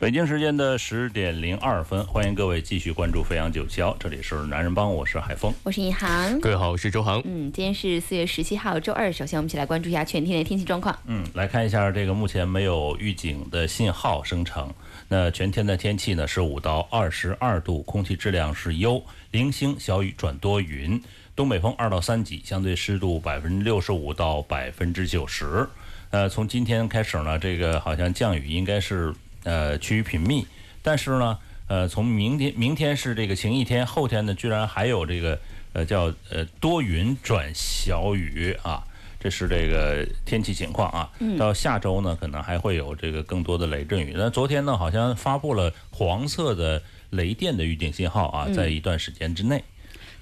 [0.00, 7.20] 北京时间的十点零二分，欢迎各位继续关注飞扬九七幺，这里是男人帮，我是海峰，我是尹航，各位好，我是周航。
[7.26, 9.12] 嗯，今天是四月十七号，周二。
[9.12, 10.98] 首先，我们一起来关注一下全天的天气状况。
[11.04, 14.72] 嗯，来看一下这个目前没有预警的信号生成。
[15.06, 20.98] 那全天的天气呢是五到二十二度，空气质量是优，零星小雨转多云，
[21.36, 25.68] 东北风二到三级，相对湿度百分之六十五到百分之九十。
[26.08, 29.14] 呃，从今天开始呢，这个好像降雨应该是。
[29.44, 30.46] 呃，趋于频密，
[30.82, 35.38] 但是呢，呃，从明天，明天是这个晴一天，后天呢，居然还有这个
[35.72, 38.84] 呃叫呃多云转小雨啊，
[39.18, 41.10] 这是这个天气情况啊。
[41.38, 44.12] 到下周呢，可能还会有这个更多的雷阵雨。
[44.16, 49.64] 那昨天呢，好像发布了黄色的雷电的预警信号啊，在一段时间之内。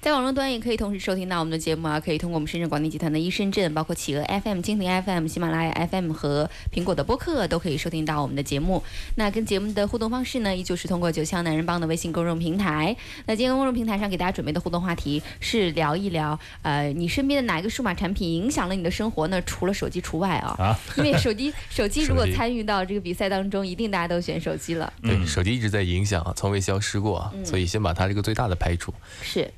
[0.01, 8.81] 在网络端也可以同时收听到我们的节目啊，可以通过我们深圳广电集团的一深圳，包括企鹅 FM、蜻蜓 FM、喜马拉雅 FM 和苹果的播客都可以收听到我们的节目。
[9.15, 12.95] 那跟节目的互动方式呢，依旧是通过九腔男人帮的微信公众平台。
[13.25, 19.41] 那今天公众平台上给大家准备的互动话题是聊一聊，呃，你身边的哪一个数码产品影响了你的生活呢？
[19.41, 24.93] 除了手机除外啊，啊，因为手机 手机如果参与到这个比赛当中，一定大家都选手机了。
[25.03, 28.93] 对，手机一直在影响，从未消失过，所以先把它这个最大的排除。
[29.21, 29.51] 是。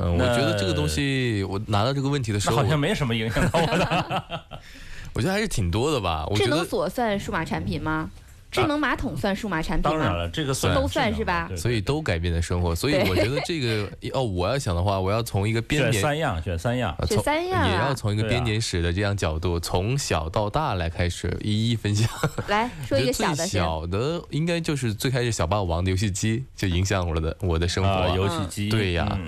[0.00, 4.42] 嗯，我觉得这个东西，我拿到这个问题的时候，好像没什么影响到我的。
[5.14, 6.24] 我觉得还是挺多的吧。
[6.36, 8.10] 智能锁算数码产品吗？
[8.50, 9.96] 智能马桶算数码产品吗？
[9.96, 11.50] 当然了，这个算都算是吧。
[11.56, 12.74] 所以都改变了生活。
[12.74, 22.08] 所以我觉得这个哦，我要想的话，我要从一个编年三样，选三样，选三样，也要从一个编年史的这样角度，从小到大来开始一一分享。
[22.48, 28.08] 来说一个小的，小的应该就是最开始小霸王的游戏机就影响我的我的生活。
[28.16, 29.18] 游戏机，对呀，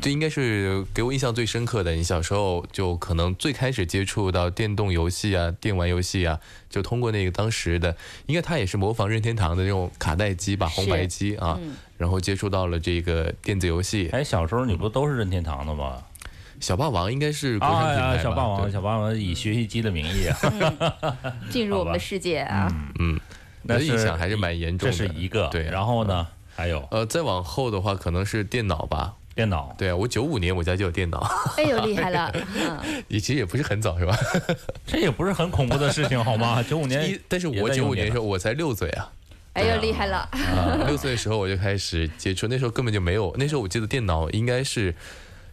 [0.00, 1.92] 这应该是给我印象最深刻的。
[1.92, 6.40] 你小时候就可能最开始接触到电动游戏啊，电玩游戏啊。
[6.70, 7.96] 就通过那个当时的，
[8.26, 11.58] 应该他也是模仿任天堂的那种卡带机吧，红白机啊，
[11.98, 14.08] 然后接触到了这个电子游戏。
[14.12, 16.00] 哎，小时候你不都是任天堂的吗？
[16.60, 20.38] 小霸王应该是国产品牌小霸王，小霸王以学习机的名义啊
[21.50, 22.68] 进入我们的世界啊。
[23.00, 23.18] 嗯，
[23.62, 24.96] 那影响还是蛮严重的。
[24.96, 29.14] 这是一个对，然后呢，还有呃，再往后的话，可能是电脑吧。
[29.40, 32.30] 电脑对啊，我九五年我家就有电脑，哎呦厉害了，
[33.08, 34.14] 你其实也不是很早是吧？
[34.86, 36.62] 这也不是很恐怖的事情好吗？
[36.68, 39.10] 九五年，但是我九五年的时候我才六岁啊，
[39.54, 40.28] 哎呦厉害了，
[40.86, 44.94] 六岁的时候我就开始接触，那时候根本就没有，那时候我记得电脑应该是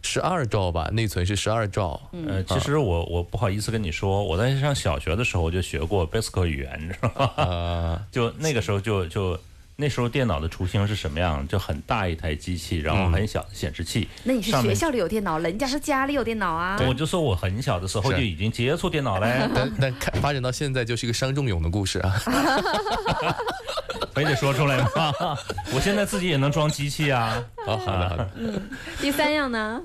[0.01, 2.09] 十二兆吧，内存是十二兆。
[2.11, 7.43] 嗯，其实我我不好意思跟你说，我在上小学的时候我就学过 Basic 语言，知道吧？
[7.43, 9.39] 啊，就那个时候就就。
[9.79, 11.47] 那时候电脑的雏形是什么样？
[11.47, 14.09] 就很大一台机器，然后很小的显示器。
[14.23, 16.81] 那你是学校里有电脑，人家是家里有电脑啊。
[16.87, 19.47] 我就说我很小的时候就已经接触电脑嘞。
[19.53, 22.19] 但但看发展到现在就是一个伤仲永的故事啊。
[24.15, 25.13] 非得说出来吗？
[25.71, 27.39] 我现在自己也能装机器啊。
[27.63, 28.27] 好好的好的。
[28.35, 28.59] 嗯，
[28.99, 29.79] 第三样呢？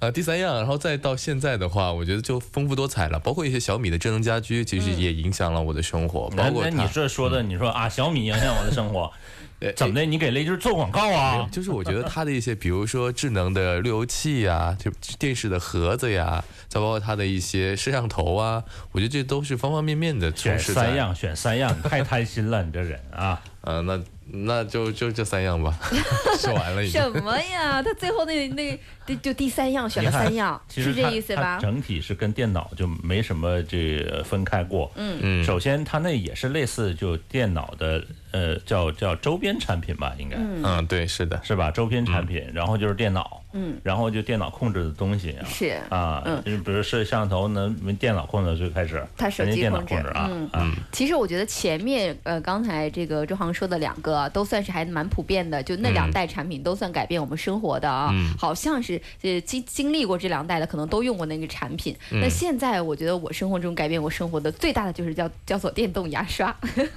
[0.00, 6.30] 啊，第三样，然后再到现在的话，我觉得就丰富多彩了，包括一些小米的智能家居，其实也影响了我的生活。
[6.30, 9.12] 包括你这说的，你说啊，小米影响我的生活，
[9.76, 10.06] 怎么的？
[10.06, 11.46] 你给雷军做广告啊？
[11.52, 20.34] 就是我觉得它的一些，比如说智能的路由器呀，就电视的盒子呀，再包括它的一些摄像头啊，我觉得这都是方方面面的。
[20.34, 23.38] 选三样，选三样，太贪心了，你这人啊。
[23.60, 24.00] 呃，那。
[24.32, 25.76] 那就就这三样吧，
[26.38, 27.02] 说完了已经。
[27.02, 27.82] 什么呀？
[27.82, 28.78] 他最后那那
[29.16, 31.58] 就第三样选了三样，是这意思吧？
[31.60, 34.90] 整体是跟电脑就没什么这分开过。
[34.96, 35.44] 嗯嗯。
[35.44, 40.36] 首先，它那也是类似就电脑的呃叫叫周边产品吧，应该。
[40.38, 41.70] 嗯，对，是的，是吧？
[41.70, 43.38] 周边产品，然后就是电脑。
[43.52, 50.72] 嗯，然后就电脑控制的东西啊，是啊，嗯，就比如摄像头能电脑控制，最开始，它手机控制啊，嗯嗯。
[50.92, 61.94] 其实我觉得前面呃刚才这个周航说的两个都算是还蛮普遍的，就那两代产品都算改变我们生活的啊，好像是呃经经历过这两代的，可能都用过那个产品。
[62.10, 66.48] 那现在我觉得我生活中改变我生活的最大的就是叫叫做电动牙刷，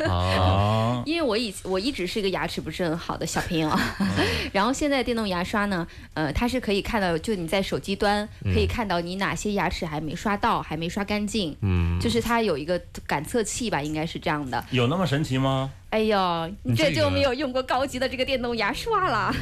[0.07, 3.69] 啊， 因为我以我一直是一个牙齿不是很好的小朋友，
[4.53, 6.47] 然后现在电动牙刷呢，呃它。
[6.53, 11.57] 是可以看到，就你在手机端可以看到你哪些牙齿还没刷到，还没刷干净。
[11.61, 14.63] 嗯，就是它有一个感测器吧，应该是这样的。
[14.69, 15.71] 有那么神奇吗？
[15.89, 19.33] 哎呦，你这这个就没有用过高级的这个电动牙刷了。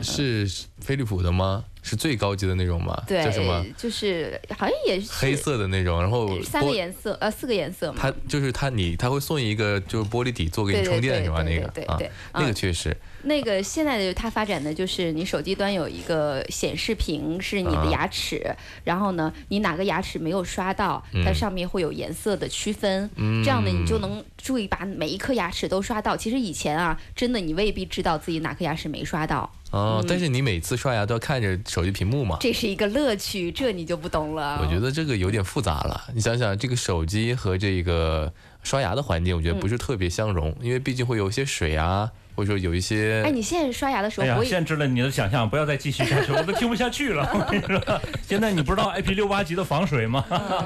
[0.00, 0.48] 是
[0.80, 1.64] 飞利浦的吗？
[1.82, 3.02] 是最高级的那种吗？
[3.06, 7.98] 对叫什么？，就是好像也是黑色的那种，然后三个颜色，呃，四个颜色嘛。
[8.00, 11.42] 它就是它你它会送一个就是玻璃底座给你充电是吧？
[11.42, 18.54] 那个啊对对，那个嗯确实那个现在的它发展的就是你手机端有一个显示屏是你啊的牙齿，
[18.84, 23.10] 然后呢，你哪个牙齿没有刷到，嗯它上面会有颜色的区分，
[23.44, 26.16] 这样呢你就能注意把每一颗牙齿都刷到。
[26.16, 32.36] 其实以前啊，真的你未必知道自己哪颗牙齿没刷到，哦，但是你每次刷牙都要看着手机屏幕嘛。
[32.40, 34.58] 这是一个乐趣，这你就不懂了。
[34.60, 36.08] 我觉得这个有点复杂了。
[36.12, 38.32] 你想想，这个手机和这个
[38.62, 47.28] 刷牙的环境，我觉得不是特别相容，因为毕竟会有一些水啊，或者说有一些哎，你现在刷牙的时哎呀候不，会限制了你的想象，不要再继续下去， 我都听不下去了。
[47.32, 50.24] 我跟你说，现在你不知道 IP 六八级的防水吗？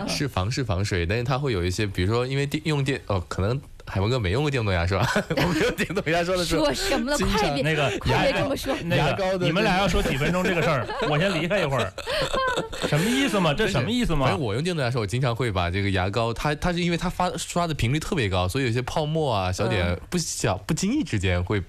[0.08, 4.98] 是防是防水，但是它会有一些，比如说因为电用电哦，可能海文哥没用过电动牙刷，
[5.36, 7.16] 我没有电动牙刷的时候说，什么呢？
[7.16, 8.74] 经常快别那个别牙这么说。
[8.84, 11.92] 那牙膏的个，你们俩要说几分钟这个事儿， 我先离开一会儿。
[12.88, 13.52] 什么意思嘛？
[13.54, 14.40] 这什么意思嘛反正？
[14.40, 21.62] 我用电动牙刷，我经常会把这个牙膏，它它是因为它发刷的频率特别高，所以有些泡沫啊、小点不小不经意之间会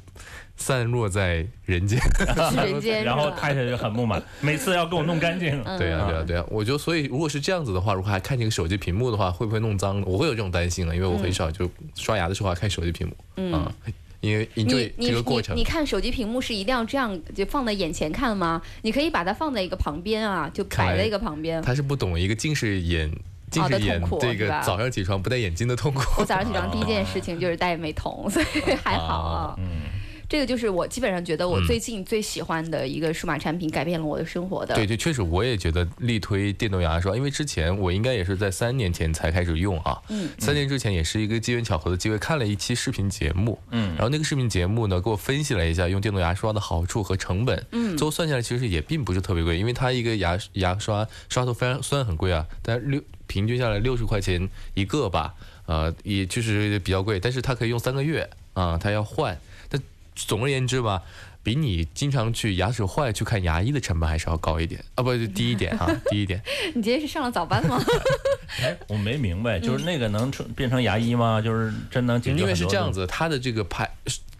[0.55, 1.99] 散落在人间。
[2.51, 5.51] 去人间，然后太太就很不满， 每次要给我弄干净。
[5.77, 10.01] 对呀、对呀、对呀、我就所以如果是这样子的话，如果还看这个手机屏幕的话，会不会弄脏？
[10.05, 13.71] 我会有这种担心了，因为我很少就刷牙的时候还看手机屏幕，嗯，啊、
[14.21, 14.63] 因为你
[14.97, 15.65] 你这个过程你你。
[15.65, 18.61] 看手机屏幕是一定要这样就放在眼前看吗？
[18.81, 21.61] 你可以把它放在一个旁边啊，就摆在一个旁边。
[21.61, 23.11] 他是不懂一个近视眼。
[23.51, 26.01] 近视眼这个早上起床不戴眼镜的痛苦。
[26.17, 28.45] 我早上起床第一件事情就是戴美瞳，所以
[28.83, 29.55] 还好啊。
[29.59, 29.83] 嗯，
[30.29, 34.75] 这个就是我基本上觉得我嗯最近最喜欢的一个数码产品，改变了我的生活的。
[34.75, 40.01] 对，对确实我也觉得力推电动牙刷，因为之前我应该也是在三年前才开始用啊。
[40.09, 55.33] 嗯，三年之前也是一个机缘巧合的机会，看了一期视频节目，嗯然后那个视频节目呢给我分析了一下用电动牙刷的好处和成本，嗯最后算下来其实也并不是特别贵，因为它一个牙牙刷刷头非常虽然很贵啊，但六平均下来六十块钱一个吧，
[55.65, 59.54] 呃，也确实比较贵，但是它可以用三个月啊，它要换，但
[60.15, 61.03] 总而言之吧。
[61.43, 66.41] 比你经常去牙齿坏去看牙医的成本还是要高一点啊，不低一点啊，低一点。
[66.73, 67.79] 你今天是上了早班吗？
[68.89, 71.39] 我没明白，就是那个能成变成牙医吗？
[71.39, 72.41] 就是真能解决？
[72.41, 73.87] 因为是这样，子，它的这个排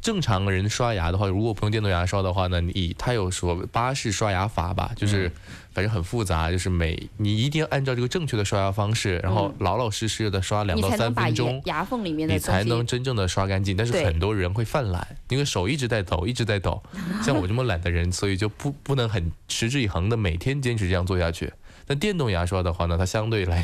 [0.01, 5.31] 正常人刷牙的话，如果不用电动牙刷的话呢，你它有说巴氏刷牙法吧，就是
[5.75, 11.61] 反正很复杂，就是每你一定要按照这个正确的刷牙方式，然后老老实实的刷两到三分钟。
[11.65, 12.63] 牙缝里面的你才。
[12.63, 16.81] 能真正的刷干净，但是很多人会犯懒，因为手一直在抖，一直在抖。
[17.21, 21.51] 像我这么懒的人，所以就不不能很持之以恒的每天坚持这样做下去。
[21.87, 23.63] 那电动牙刷的话呢，它相对来，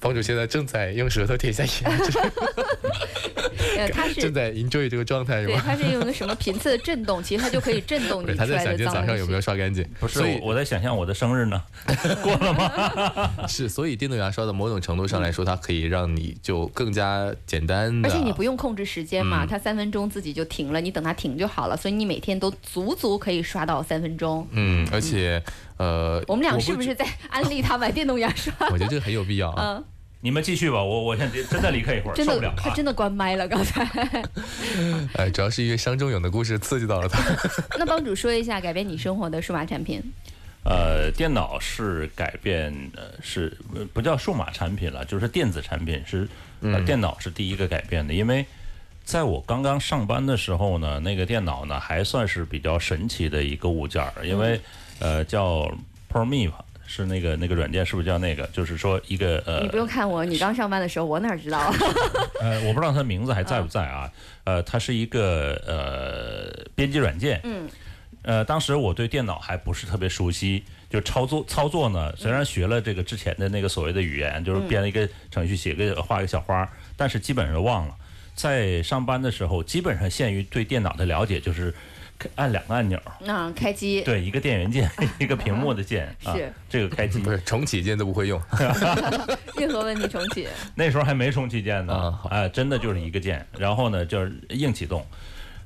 [0.00, 2.18] 帮主现在正在用舌头舔一下牙齿，
[3.76, 5.62] 呃，它 是正在 enjoy 这个状态是对，吧？
[5.66, 9.40] 它是用个什么频次的震动，其实它就可以震动对，你他在想今天出来的脏东早上有没有。
[9.40, 9.84] 刷干净？
[9.98, 11.62] 不是所以我我在想象我的生日呢，
[12.22, 13.46] 过了吗？
[13.48, 21.76] 是，所以电动牙刷的某种程度上来说，它可以让你就更加简单的，而且你不用控制时间嘛，嗯它三分钟自己就停了，你等它停就好了。
[21.76, 24.46] 所以你每天都足足可以刷到三分钟。
[24.52, 25.42] 嗯，而且
[25.80, 28.52] 呃，我们俩是不是在 安利他买电动牙刷？
[28.70, 29.76] 我觉得这个很有必要啊。
[29.78, 29.84] 嗯，
[30.20, 33.82] 你们继续吧，我我现在真的离开一会儿，真受不了他真的关麦了，刚才。
[35.16, 37.18] 哎，主要是因为伤仲永的故事刺激到了他。
[37.80, 40.02] 那帮主说一下改变你生活的数码产品。
[40.64, 46.28] 呃，电脑是改变，呃，是呃不叫数码产品了，就是电子产品是，
[46.60, 48.44] 呃，电脑是第一个改变的，因为
[49.02, 54.60] 在我刚刚上班的时候呢，那个电脑呢还算是比较神奇的一个物件儿，因为
[55.00, 55.70] 呃叫
[56.12, 56.64] ProMe 吧。
[56.86, 58.44] 是那个那个软件是不是叫那个？
[58.48, 61.72] 就是说一个呃你不用看我，你刚上班的时候，我哪知道？
[62.42, 64.10] 呃，我不知道它名字还在不在啊？
[64.42, 67.40] 呃，它是一个呃编辑软件。
[67.44, 67.68] 嗯。
[68.22, 77.94] 呃，当时我对电脑还不是特别熟悉，就操作操作呢，虽然学了这个之前的那个所谓的语言，就是编了一个程序，写个画一个小花，但是基本上忘了。
[78.34, 81.72] 在上班的时候，基本上限于对电脑的了解，就是
[82.36, 84.02] 按两个按钮，嗯，开机。
[84.02, 87.30] 对，一个电源键， 一个屏幕的键啊是，这个开机不。
[87.30, 88.40] 是重启键都不会用，
[89.56, 90.46] 任何问题重启。
[90.74, 95.04] 那时候还没重启键呢哎，真的就是一个键，然后呢就是硬启动，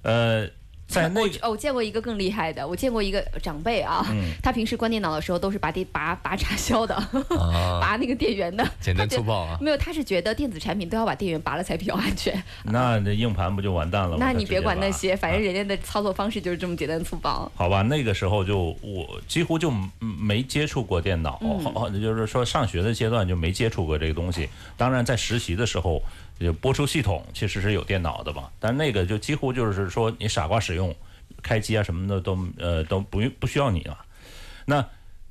[0.02, 0.46] 呃，
[0.86, 8.64] 在那个我哦，我见过一个更厉害的，我见过一个长辈啊，嗯他平时关电脑的时候都是拔电拔拔插销的，啊，拔那个电源的。
[8.80, 9.58] 简单粗暴啊。
[9.60, 12.40] 没有，他是觉得电子产品都要把电源拔了才比较安全。
[12.64, 14.16] 那这硬盘不就完蛋了吗？
[14.20, 17.50] 那你别管那些，反正啊人家的操作方式就是这么简单粗暴。
[17.54, 21.40] 好吧，那个时候就我几乎就嗯没接触过电脑，
[22.00, 24.48] 就是说上学的阶段就没接触过这个东西。
[24.76, 26.02] 当然在实习的时候，
[26.38, 30.94] 就播出系统其实是有电脑的嘛，但那个就几乎就是说你傻瓜使用，
[31.42, 34.04] 开机啊什么的都呃都不用不需要你了。
[34.66, 34.86] 那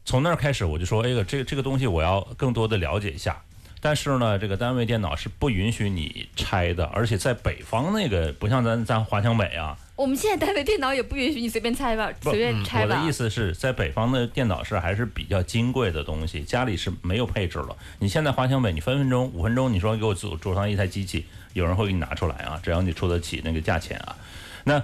[0.06, 3.42] 从那儿开始我就说，哎个这个这个东西我要更多的了解一下。
[3.84, 9.78] 但是呢，这个单位电脑是不允许你拆的，而且在北方那个不像咱咱华强北啊。
[9.98, 12.96] 我们现在单位电脑也不允许你随便拆吧，随便拆吧。
[12.96, 17.76] 我的意思是在北方的电脑是还是比较金贵的东西，家里是没有配置了。
[18.00, 24.16] 你现在华强北，你分分钟五分钟，你说给我组组上一台机器，有人会给你拿出来啊，只要你出得起那个价钱啊。
[24.64, 24.82] 那。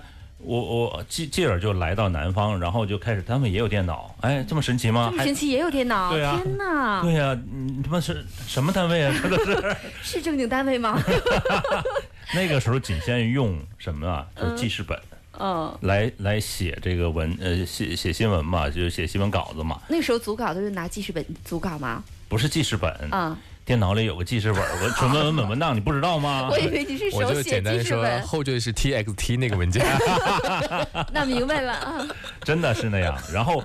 [0.49, 5.09] 我我继继而就来到南方，然后就开始单位也有电脑，哎，这么神奇吗？
[5.11, 6.11] 这么神奇也有电脑？
[6.11, 7.03] 对啊，天哪！
[7.03, 9.13] 对呀，你他妈是什么单位啊？
[9.21, 10.99] 这都是 是正经单位吗？
[12.33, 14.25] 那个时候仅限于用什么啊？
[14.35, 14.99] 就是记事本，
[15.39, 19.79] 嗯，来来写这个文，呃，写写新闻嘛，就是写新闻稿子嘛。
[19.87, 22.03] 那时候组稿都是拿记事本组稿吗？
[22.27, 23.37] 不是记事本，嗯。
[23.69, 26.49] 电脑里有个记事本，文 纯文文本文档，你不知道吗？
[26.49, 29.85] 我以为你是手写我就简单说，后缀是 txt 那个文件。
[31.13, 32.07] 那明白了啊。
[32.41, 33.15] 真的是那样。
[33.31, 33.63] 然后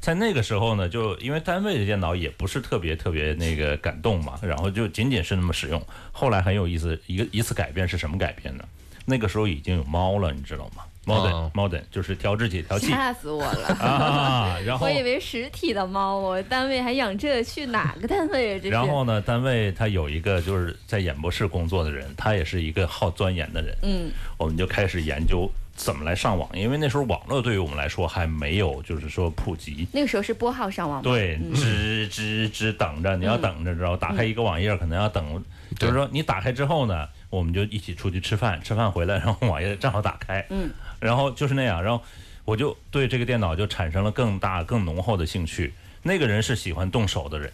[0.00, 5.86] 在那个时候呢，就因为单位的电脑也不是特别特别那个感动嘛，然后就仅仅是那么使用。
[6.12, 8.64] 后来很有意思，一个一次改变是什么改变呢？
[9.04, 14.56] 那个时候已经有猫了，你知道吗？Modern，Modern 就是调制器调器，吓死我了啊！
[14.64, 18.60] 然后我以为实体的猫，我单位还养这，去哪个单位啊？
[18.62, 23.76] 这是然后呢，单位他有一个就是在演播室工作的人，他也是一个好钻研的人。
[23.82, 29.88] 嗯，我们就开始研究怎么来上网，因为那时候网络对于我们来说还没有就是说普及。
[29.92, 31.02] 那个时候是拨号上网。
[31.02, 35.42] 对，吱吱吱等着，你要等着，知道打开一个网页可能要等，
[35.76, 40.46] 就是说你打开之后呢，我们就一起出去吃饭，吃饭回来，然后网页正好打开。
[40.50, 40.70] 嗯。
[41.02, 42.02] 然后就是那样，然后
[42.44, 45.74] 我就对这个电脑就产生了更大、更浓厚的兴趣。
[46.00, 47.52] 那个人是喜欢动手的人，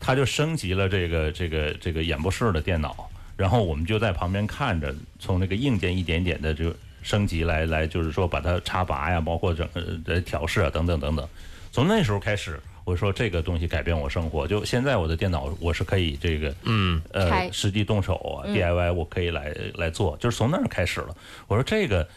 [0.00, 9.68] 他就升级了这个、这个、这个演播室的电脑，然后我们就在旁边看着，从那个硬件一点点的就升级来来，就是说把它插拔呀，包括整
[10.06, 11.28] 呃调试啊等等等等。
[11.70, 14.46] 从那时候开始，我说这个东西改变我生活。
[14.46, 21.14] 就现在我的电脑我是可以这个嗯呃实际动手啊 DIY 我可以来来做，就是从那儿开始了。
[21.46, 22.08] 我说这个。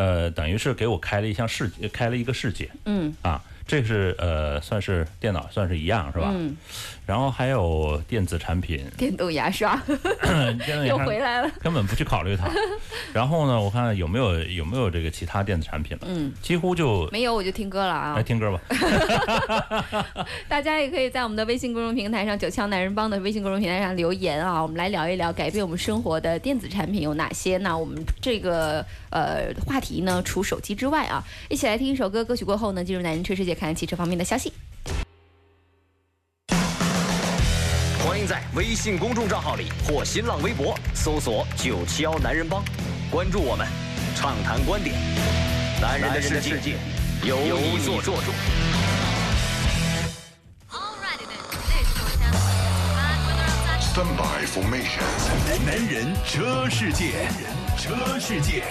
[0.00, 2.70] 呃，等于是给我开了一项世界，开了一个世界。
[2.86, 6.32] 嗯，啊，这是呃，算是电脑，算是一样，是吧？
[6.34, 6.56] 嗯。
[7.10, 9.82] 然后还有电子产品， 电动牙刷，
[10.86, 12.48] 又回来了，根本不去考虑它。
[13.12, 16.06] 然后呢，我看有没有有没有这个其他电子产品了？
[16.06, 18.14] 嗯，几乎就没有，我就听歌了啊。
[18.14, 18.60] 来听歌吧。
[20.48, 27.58] 大家也可以在我们的微信公众平台上“九腔男人帮”的微信公众平台上留言啊，我们来聊一聊改变我们生活的电子产品有哪些。
[27.58, 32.24] 那我们这个呃话题呢，除手机之外啊，一起来听一首歌。
[32.24, 34.52] 歌曲过后呢，进入男人车世界，看看汽车方面的消息。
[38.60, 42.62] 微信公众账号里或新浪微博搜索“九七幺男人帮”，
[43.10, 43.66] 关注我们，
[44.14, 44.94] 畅谈观点。
[45.80, 46.76] 男人的世界
[47.24, 48.12] 由你做主。
[53.94, 55.00] Stand by formation。
[55.64, 57.12] 男人车世界，
[57.78, 58.62] 车世界。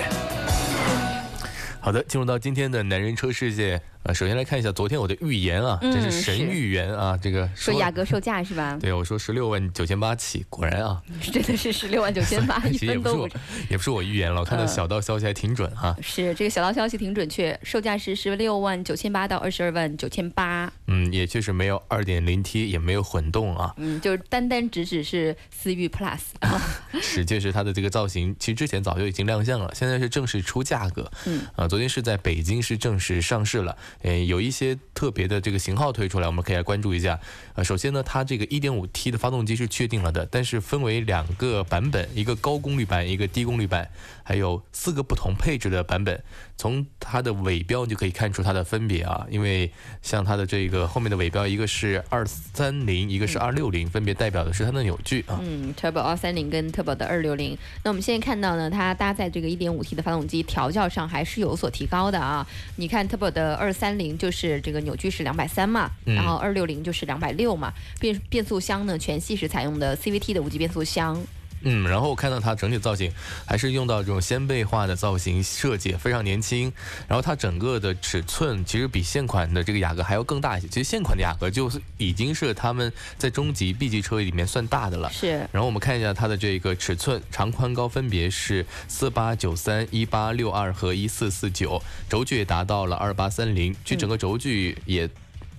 [1.82, 3.82] 好的，进入到今天的男人车世界。
[4.04, 8.78] 呃，首先来看一下昨天我的预言啊，这是神预言啊，这个说雅阁售价是吧？
[8.80, 13.30] 对，我说十六万九千八起，果然啊， 真的是十六万九千八， 一分都不
[13.70, 15.94] 也不是我预言了，我看到小道消息还挺准哈。
[16.02, 20.72] 是这个小道消息挺准确，售价是十六万九千八到二十二万九千八。
[20.88, 23.74] 嗯，也确实没有二点零 T，也没有混动啊。
[23.76, 26.20] 嗯，就是单单只只是思域 Plus。
[27.02, 31.12] 是，就是它的这个造型，其实之前早就已经亮相了，现在是正式出价格。
[31.26, 33.78] 嗯，啊，昨天是在北京是正式上市了。
[34.02, 37.20] 嗯，有一些特别的这个型号推出来，我们可以来关注一下。
[37.56, 43.90] 呃，首先呢，它这个 1.5T 的发动机是确定了的，但是分为两个版本，一个高功率版，一个低功率版，
[44.30, 46.24] 还有四个不同配置的版本。
[46.56, 49.72] 从它的尾标就可以看出它的分别啊，因为
[50.04, 55.40] 像它的这个后面的尾标，一个是二三零一个是二六零分别代表的是它的扭矩啊。
[55.42, 57.58] 嗯，Turbo 二三零跟 Turbo 的二六零。
[57.84, 62.46] 那我们现在看到呢，它搭载这个 1.5T 的发动机，调教上还是有所提高的啊。
[62.76, 67.74] 你看 Turbo 的二三零就是这个扭矩是两百三嘛，然后二六零就是两百六嘛。
[68.00, 71.18] 变变速箱呢，全系是采用的 CVT 的无级变速箱。
[71.62, 73.12] 嗯，然后我看到它整体造型
[73.46, 76.72] 还是用到这种掀背化的造型设计，非常年轻。
[77.08, 80.68] 然后它整个的尺寸其实比现款的这个雅阁还要更大一些。
[80.68, 85.12] 其实现款的雅阁就是已经是他们在中级 B 级车里面算大的了。
[85.12, 85.48] 是。
[85.52, 95.10] 然后我们看一下它的这个尺寸，长宽高分别是四八九三、一八六二和一四四九，轴距也达到了二八三零，其实整个轴距也。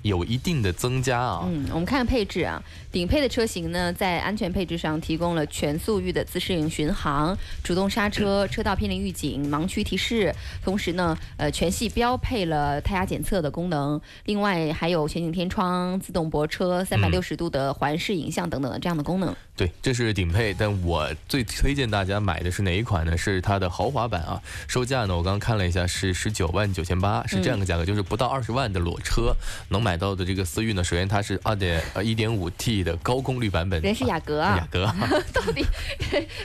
[0.02, 1.42] 有一定的增加啊。
[1.46, 19.34] 嗯，我们看看配置啊，顶配的车型呢，在安全配置上提供了全速域的自适应巡航、主动刹车、车道偏离预警、盲区提示，同时呢，呃，全系标配了胎压检测的功能，另外还有全景天窗、自动泊车、三百六十度的环视影像等等的这样的功能。
[19.56, 23.16] 对，这是顶配，但我最推荐大家买的是哪一款呢？
[23.16, 29.34] 是它的豪华版啊，售价呢，我刚刚看了一下是十九万九千八，是这样个价格，就是不到二十万的裸车
[29.68, 30.82] 能买到的这个思域呢。
[30.82, 34.86] 首先它是二点呃一点五 T 的高功率版本，人是雅阁啊，雅阁，
[35.32, 35.64] 到底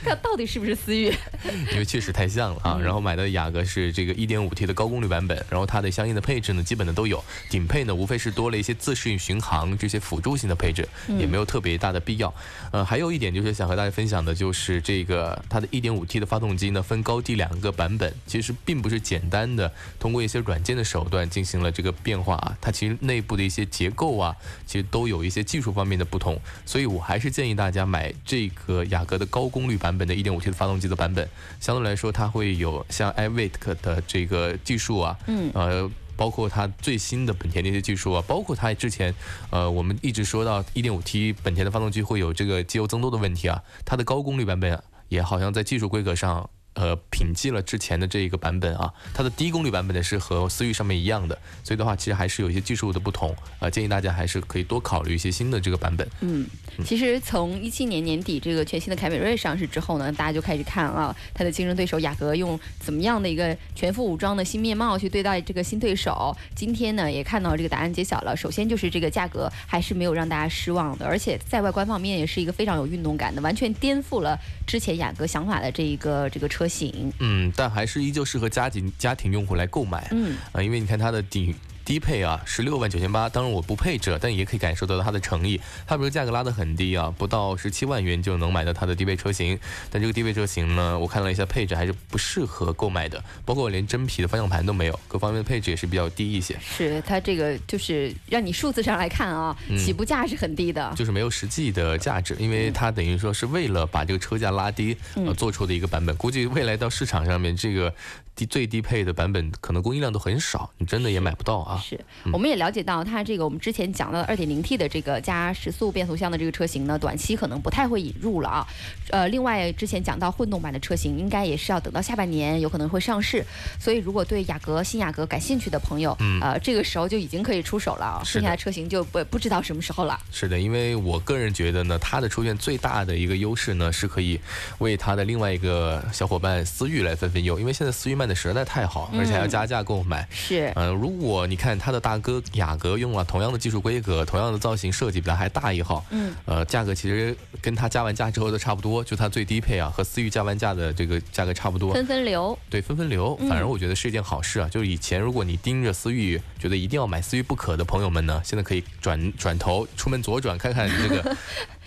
[0.04, 1.14] 它 到底是不是思域？
[1.72, 2.80] 因为确实太像了啊。
[2.82, 7.24] 然后买的雅阁是这个一点五 T 的高功率版本，然后它的相应的配置呢，基本的都有。
[7.50, 10.88] 顶配呢，无非是多了一些自适应巡航这些辅助性的配置，
[11.20, 12.34] 也没有特别大的必要。
[12.72, 31.27] 呃，还有一点就是想和大家分享的，就是这个它的一点五 T 的发动机呢，分高低两个版本，其实并不是简单的通过一些软件的手段进行了这个变化啊，它其实内部的一些结构啊，其实都有一些技术方面的不同，所以我还是建议大家买这个雅阁的高功率版本的 1.5T 的发动机的版本，
[31.60, 33.51] 相对来说它会有像 iVic
[33.82, 35.92] 的这个技术啊，嗯，呃。
[36.18, 39.13] 包括它最新的本田的一些技术啊，包括它之前，
[39.50, 46.50] 呃，我们一直说到 1.5T 本田的发动机会有这个机油增多的问题啊，它的高功率版本也好像在技术规格上。
[46.75, 56.05] 呃，摒弃了之前的这一个版本啊，它的低功率版本呢是和思域上面一样的，所以的话其实还是有一些技术的不同啊，建议大家还是可以多考虑一些新的这个版本。
[56.20, 56.46] 嗯，
[56.84, 66.36] 其实从一七年年底这个全新的凯美瑞上市之后呢，大家就开始看啊，它的竞争对手雅阁用怎么样的一个全副武装的新面貌去对待这个新对手。
[66.53, 76.64] 今天呢也看到这个答案揭晓了，首先就是这个价格还是没有让大家失望的，而且在外观方面也是一个非常有运动感的，完全颠覆了之前雅阁想法的这一个这个车。
[76.67, 81.55] 型，嗯，但还是依旧适合家庭家庭用户来购买，嗯，啊，因为你看它的底。
[81.86, 83.30] 低配啊，十六万九千八。
[83.30, 85.62] 当然我不配置，但也可以感受得到它的诚意。
[85.86, 89.58] 它比如价格拉得很低啊，不到十七万元就能买到它的低配车型。
[89.92, 96.57] 但这个低配车型呢，我看了一下配置还是不适合购买的，包括连真皮的方向盘都没有，各方面的配置也是比较低一些。
[96.59, 106.16] 是它这个就是让你数字上来看啊，起步价是很低的，就是没有实际的价值，因为它等于说是为了把这个车价拉低呃做出的一个版本。
[106.18, 107.94] 估计未来到市场上面这个。
[108.36, 111.75] 低最低配的版本可能供应量都很少，你真的也买不到啊。
[111.81, 112.00] 是，
[112.31, 118.68] 我们也了解到它这个我们之前讲到的 2.0T 的这个加时速变速箱的这个车型呢，短期可能不太会引入了啊。
[119.09, 123.44] 呃，另外之前讲到混动版的车型，应该也是要等到下半年有可能会上市。
[123.79, 128.22] 所以如果对雅阁新雅阁感兴趣的朋友，呃，这个时候就已经可以出手了啊。
[128.24, 130.20] 剩下的车型就不不知道什么时候了。
[130.31, 134.40] 是的，因为我个人觉得呢，它的出现最大的一个优势呢，是可以
[134.79, 140.27] 为它的另外一个小伙伴思域来分分忧，因为现在思域卖的实在太好，而且还要加价购买。
[140.29, 151.94] 是，嗯，如果你看它的大哥雅阁用了同样的技术规格、同样的造型设计，比它还大一号，嗯，呃，价格其实跟它加完价之后的差不多，就它最低配啊，和思域加完价的这个价格差不多。
[151.94, 154.68] 分分流，对，分分流，反而我觉得是一件好事啊。
[154.68, 161.36] 就是以前如果你盯着思域，觉得一定要买思域不可的朋友们呢，现在可以转转头出门左转看看这个。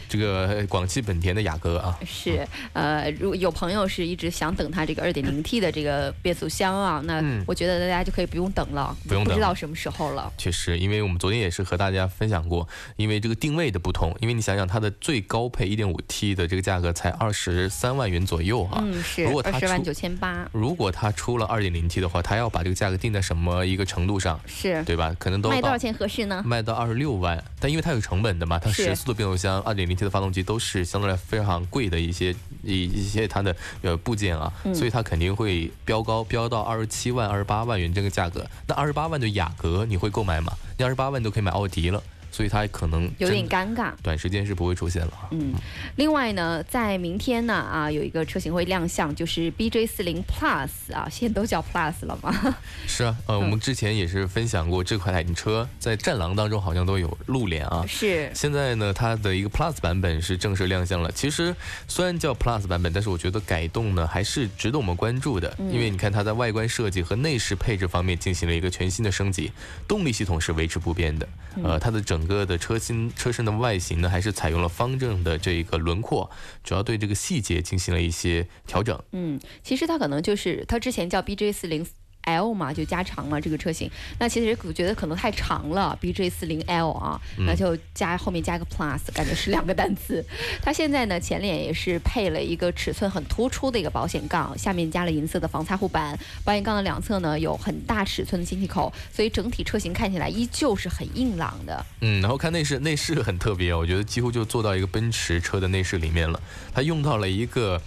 [0.09, 10.33] 这个广汽本田的雅阁啊，是呃，如有朋友是一直想等它这个 2.0T 的这个变速箱啊，那我觉得大家就可以不用等了，不用不知道什么时候了。
[10.39, 12.67] 确实，因为我们昨天也是和大家分享过，
[12.97, 20.49] 因为这个定位的不同，因为你想想它的最高配 1.5T 的这个价格才二十三万元左右啊，嗯是，二十万九千八。
[20.53, 24.41] 如果它出了 2.0T 的话，它要把这个价格定在什么一个程度上？
[24.47, 25.15] 是对吧？
[25.19, 26.43] 可能都卖多少钱合适呢？
[26.45, 30.69] 卖到二十六万，但因为它有成本的嘛，它十速的变速箱，二点零 T 的发动机都是。
[30.69, 38.45] 是相对来非常贵的一些一一些它的呃部件啊，所以它肯定会飙高，飙到二十七万、二十八万元这个价格。
[38.67, 40.53] 那二十八万的雅阁你会购买吗？
[40.77, 42.03] 你二十八万都可以买奥迪了。
[42.31, 45.13] 所以它可能有点尴尬，短时间是不会出现了。
[45.31, 45.53] 嗯，
[45.97, 52.57] 另外呢，在明天呢啊，有一个车型会亮相，就是 BJ 四零 Plus 啊，现在都叫 Plus 了吗？
[52.87, 57.85] 是啊，呃，我们之前也是分享过这款车，在战狼当中好像都有露脸啊。
[57.87, 58.31] 是。
[58.35, 61.11] 现在呢，它的一个 Plus 版本是正式亮相了。
[61.13, 61.55] 其实
[61.87, 69.51] 虽然叫 Plus 版本，但是我觉得改动呢还是值得我们关注的，因为你看它在外观设计和内饰配置方面进行了一个全新的升级，
[69.87, 71.29] 动力系统是维持不变的。
[71.63, 76.29] 呃，它的整整个的车身车身的外形呢，还是采用了方正的这个轮廓，
[76.65, 79.01] 主要对这个细节进行了一些调整。
[79.13, 81.87] 嗯，其实它可能就是它之前叫 BJ 四零。
[82.23, 83.91] L 嘛，就加长了这个车型。
[84.19, 90.25] 那其实我觉得可能太长了，BJ 四零 L 啊，那就加后面加个 Plus，感觉是两个单词。
[90.63, 101.87] 它现在呢前脸也是配了一个尺寸很突出的一个保险杠，下面加了银色的防擦护板，保险杠的两侧呢有很大尺寸的进气口，所以整体车型看起来依旧是很硬朗的。
[102.01, 106.39] 嗯，然后看内饰，内饰很特别，我觉得几乎就做到一个奔驰车的内饰里面了。
[106.75, 107.81] 它用到了一个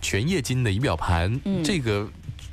[0.00, 2.08] 全液晶的仪表盘，这个。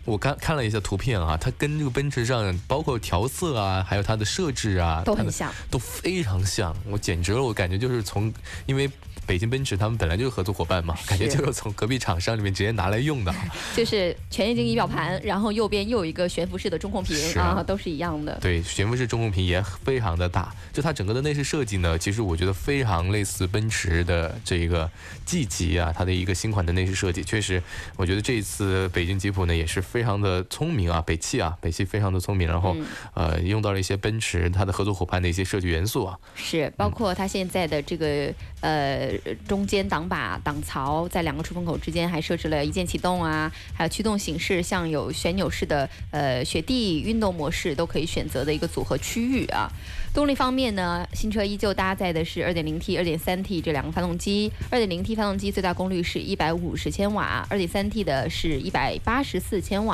[0.08, 6.74] 我刚看了一下图片啊，它跟这个奔驰上，包括调色啊，还有它的设置啊，都很像，都非常像。
[6.86, 8.34] 我简直了，我感觉就是从
[8.66, 8.90] 因为。
[9.26, 13.36] 北京奔驰他们本来就是合作伙伴嘛，感觉就是从隔壁厂商里面直接拿来用的。
[13.76, 18.38] 就是全液晶仪表盘，然后右边又有一个悬浮式的中控屏啊，都是一样的。
[18.40, 20.56] 对，悬浮式中控屏也非常的大。
[20.72, 24.90] 就它整个的内饰设计呢，其实我觉得非常类似奔驰的这一个
[25.26, 27.62] G 级啊，它的一个新款的内饰设计，确实，
[27.98, 32.76] 我觉得这一次北京吉普呢也是非常的聪明啊，北汽啊，北汽非常的聪明，然后
[33.14, 36.18] 呃用到了一些奔驰它的合作伙伴的一些设计元素啊。
[36.36, 39.08] 是，包括它现在的这个呃。
[39.48, 49.72] 中间挡把、挡槽在两个出风口之间还设置了一键启动啊，还有驱动形式，像有旋钮式的呃雪地运动模式都可以选择的一个组合区域啊。
[50.14, 54.52] 动力方面呢，新车依旧搭载的是 2.0T、2.3T 这两个发动机。
[54.72, 59.87] 2.0T 发动机最大功率是一百五十千瓦，2.3T 的是一百八十四千瓦，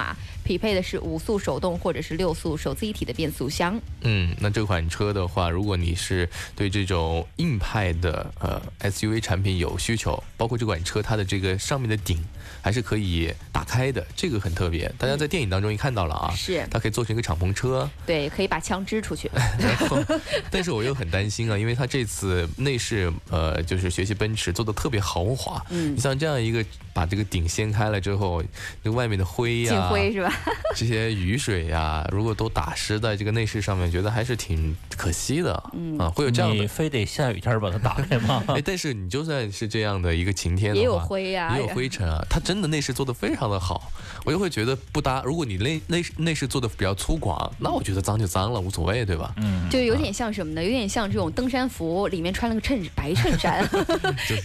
[0.44, 3.80] 匹配的是五速手动或者是六速手自一体的变速箱。
[4.02, 12.24] 嗯，那这款车的话，如果你是对这种硬派的呃 SUV 产品有需求，包括这款车它的这个上面的顶。
[12.62, 14.90] 还是可以打开的，这个很特别。
[14.98, 19.30] 大家在电影当中也看到了啊，是它可以做成一个敞篷车，对，可以把枪支出去。
[19.60, 20.02] 然后，
[20.50, 25.62] 但是我又很担心啊，因为它这次内饰呃，就是学习奔驰做的特别豪华。
[25.72, 28.44] 嗯，你像这样一个把这个顶掀开了之后，
[28.82, 30.34] 那外面的灰呀，灰是吧？
[30.76, 35.64] 这些雨水呀，如果都打湿在这个内饰上面，觉得还是挺可惜的。
[35.74, 38.44] 嗯啊，会有这样的，你非得下雨天把它打开吗？
[38.56, 42.64] 哎，但是你就算是这样的一个晴天，也有灰呀，也有灰尘啊，它真。
[42.64, 43.92] 的内饰做的非常的好，
[44.24, 45.22] 我就会觉得不搭。
[45.26, 49.34] 如果你内内内饰做的比较粗犷，那我觉得脏就脏了，无所谓，对吧？
[49.36, 50.64] 嗯，就有点像什么呢？
[50.64, 53.68] 有点像这种登山服里面穿了个衬白衬衫，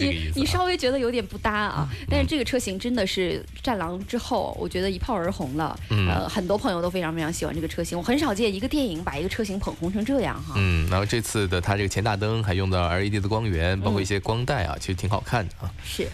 [0.01, 1.89] 你你稍微觉得有点不搭啊。
[2.11, 5.79] 但是这个车型真的是战狼之后，我觉得一炮而红了。
[5.91, 7.99] 呃，很多朋友都非常非常喜欢这个车型。
[7.99, 10.55] 我很少见一个电影把一个车型捧红成这样哈。
[10.57, 15.71] 嗯，然后这次的它这个前大灯还用到 LED 的光源，包括一些光带啊，其实挺好看的啊。
[15.85, 16.09] 是。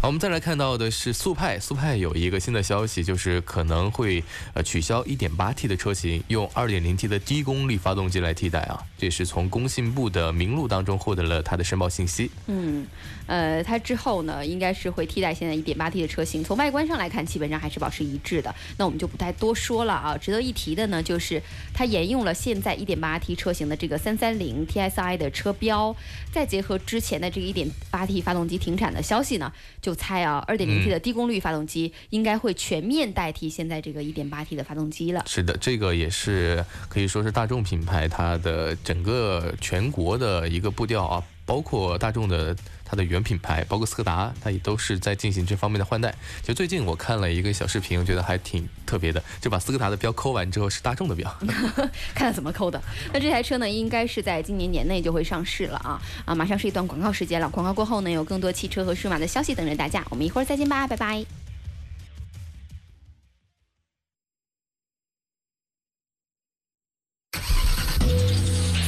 [0.00, 4.22] 好，我们再来看到的是速派，速派有一个新的消息，就是可能会
[4.52, 8.82] 呃取消 1.8T 的车型，用 2.0T 的低功率发动机来替代啊。
[8.98, 12.30] 这是从工信部的名录当中获得了它的申报信息。
[12.48, 12.86] 嗯，
[13.26, 16.44] 呃，它之后呢，应该是会替代现在 1.8T 的车型。
[16.44, 18.54] 从外观上来看，基本上还是保持一致的。
[18.76, 20.16] 那我们就不太多说了啊。
[20.18, 25.96] 值得一提的呢，就是它沿用了现在 1.8T 车型的这个330 TSI 的车标，
[26.30, 29.94] 再结合之前的这个 1.8T 发动机停产的消息呢，就。
[29.94, 35.22] 猜啊，2.0T 的低功率发动机应该会全面代替现在这个 1.8T 的发动机了。
[35.26, 42.54] 是的，这个也是可以说是大众品牌它的整个全国的一个步调啊，包括大众的。
[42.94, 46.14] 它的原品牌，包括斯柯达，它也都是在进行这方面的换代。
[46.44, 51.36] 就最近我看了一个小视频，我觉得还挺特别的，就把斯柯达的标抠完之后是大众的标，
[52.14, 52.80] 看怎么抠的。
[53.12, 56.32] 那这台车呢，应该是在今年年内就会上市了啊啊！
[56.36, 61.26] 马上是一段广告时间了，广告过后呢，有更多汽车和数码的消息等着大家，我们一会儿再见吧，拜拜。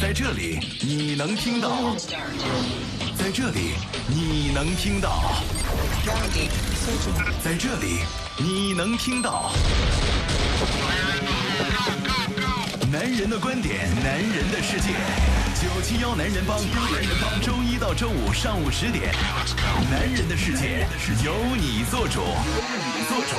[0.00, 1.96] 在这里你能听到。
[3.26, 3.72] 在这里，
[4.06, 5.42] 你能听到；
[7.42, 7.98] 在这里，
[8.38, 9.50] 你能听到。
[12.92, 14.90] 男人的观点，男人的世界。
[15.60, 19.12] 九七幺男人帮，男人帮，周一到周五上午十点。
[19.90, 20.86] 男人的世界
[21.24, 23.36] 由你做主，由你做主。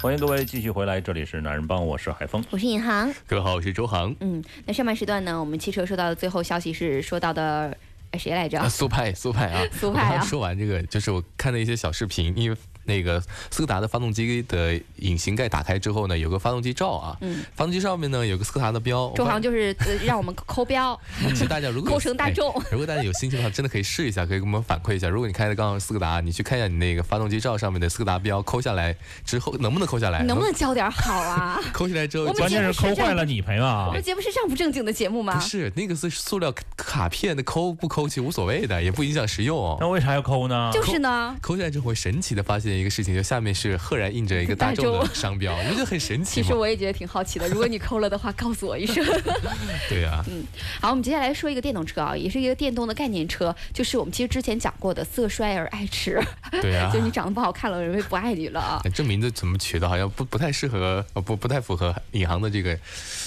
[0.00, 4.16] 欢迎各位继续回来，这里是男人帮，我是海峰，我是尹航，各位好，我是周航。
[4.20, 7.76] 嗯，那上半时段呢，我们汽车收到的最后消息是说到的。
[8.18, 8.68] 谁来着？
[8.68, 9.66] 苏派，苏派啊！
[9.72, 10.24] 苏派啊！
[10.24, 12.56] 说完这个，就是我看的一些小视频，因为。
[12.86, 13.20] 那个
[13.50, 19.12] 斯柯达的发动机的引擎盖打开之后呢，有个发动机罩啊，嗯，发动机上面呢有个斯柯达的标。
[19.16, 20.98] 周航就是 让我们抠标。
[21.30, 25.08] 其实大家如果 抠成大众，如果大家有兴趣的话，真的可以试一下，可以给我们反馈一下。
[25.08, 28.94] 如果你开的刚好斯柯达，你去看一下你那个发动机罩上面的斯柯达标，抠下来
[29.24, 30.22] 之后能不能抠下来？
[30.22, 31.60] 能不能教点好啊？
[31.72, 33.86] 抠下来之后，关键是抠坏了你赔啊！
[33.88, 35.34] 我们节目是这样不正经的节目吗？
[35.34, 39.76] 不是，那个是塑料卡片的，抠不抠其实无所谓的，也不影响实用。
[39.80, 40.70] 那为啥要抠呢？
[40.72, 42.75] 就是呢，抠下来之后会神奇的发现。
[42.76, 46.42] 一个事情，就下面是赫然印着一个大众的商标，我觉得很神奇。
[46.42, 49.04] 其实我也觉得挺好奇的，如果你抠了的话，告诉我一声。
[49.88, 50.44] 对啊，嗯，
[50.80, 56.22] 好，我们接下来说一个电动车啊，也是一个电动的概念车，就是我们其实之前讲过的色衰而爱弛。
[56.62, 58.82] 对啊，就你长得不好看了，人会不爱你了啊。
[58.94, 59.88] 这名字怎么取的？
[59.88, 62.76] 好像不不太适合，不不太符合银行的这个。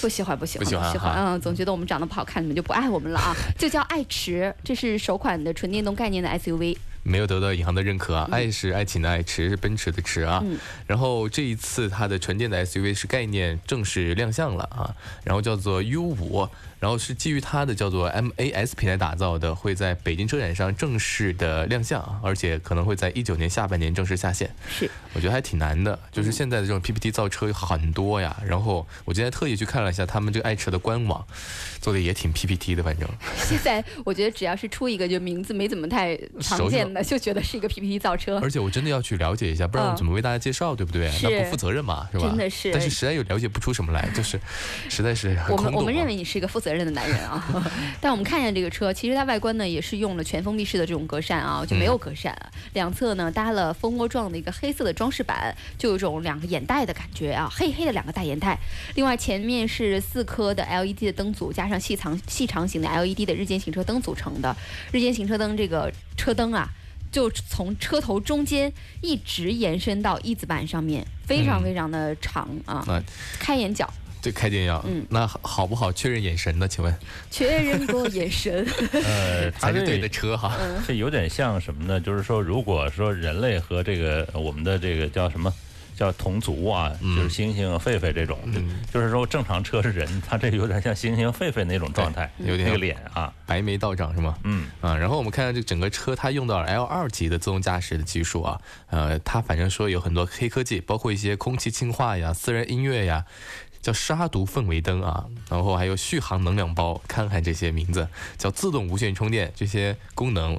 [0.00, 3.34] 不喜欢，不喜欢，不喜欢，嗯，总觉得我们长得不好看，你们就不爱我们了啊。
[3.58, 6.76] 就叫爱驰，这是首款的纯电动概念的 SUV。
[7.02, 8.28] 没有得到银行的认可啊！
[8.30, 10.44] 爱是爱情的爱，驰是奔驰的驰啊。
[10.86, 16.48] 然后这一次它的纯电的 SUV 是概念正式亮相了啊，然后叫做 U 五。
[16.80, 24.50] 然后是基于它的叫做 MAS 平台打造的，会在北京车展上正式的亮相，而且可能会在一九年下半年正式下线。
[24.68, 28.34] 是，我觉得还挺难的，就是现在的这种 PPT 造车有很多呀。
[28.44, 31.24] 然后我今天特意去看了一下他们这个爱车的官网，
[31.82, 33.08] 做的也挺 PPT 的，反正。
[33.36, 38.38] 现在我觉得只要是出一个就名字没怎么太常见的，就觉得是一个 PPT 造车。
[38.42, 41.10] 而且我真的要去了解一下，不然怎么为大家介绍，对不对？
[41.22, 42.26] 那不负责任嘛，是吧？
[42.28, 42.72] 真的是。
[42.72, 44.40] 但是实在又了解不出什么来，就是
[44.88, 45.66] 实在是很空洞。
[45.66, 47.44] 我们我们认为你是一个负责任的男人啊。
[48.00, 52.34] 但我们看一下这个车，其实它外观呢也是用了全封闭式的这种格栅啊，就没有格栅，
[52.72, 58.58] 两侧呢搭了蜂窝状的一个黑色的装饰板，就有种两个眼袋的感觉啊，黑黑的两个大眼袋。
[58.94, 64.56] 另外前面是四颗的 LED 的灯组，加上细长细长型的 LED 的日间行车灯组成的。
[64.92, 66.68] 日间行车灯这个车灯啊，
[67.10, 72.84] 就从车头中间一直延伸到翼子板上面，非常非常的长啊，
[73.38, 73.92] 开眼角。
[74.22, 75.90] 对，开电要，嗯，那好不好？
[75.92, 76.68] 确认眼神呢？
[76.68, 76.94] 请问？
[77.30, 78.66] 确认过眼神。
[78.92, 80.56] 呃，才是对的车哈。
[80.86, 82.00] 这有点像什么呢？
[82.00, 85.52] 就是说，如果说人类和这个我们的这个叫什么，
[85.96, 88.38] 叫同族啊，就是猩猩、狒狒这种，
[88.92, 94.36] 就是说正常车是人，它这 有点像猩猩、狒狒那种状态，有点那个脸啊，白眉道长是吗？
[94.44, 94.96] 嗯啊。
[94.96, 103.24] 然后我们看看这整个车，它用到了 L 二级的自动驾驶的技术啊，呃，它反正说有很多黑科技，包括一些空气净化呀、私人音乐呀。
[103.82, 110.58] 叫杀毒氛围灯啊，然后还有续航能量包，看看这些名字，叫自动无线充电，这些功能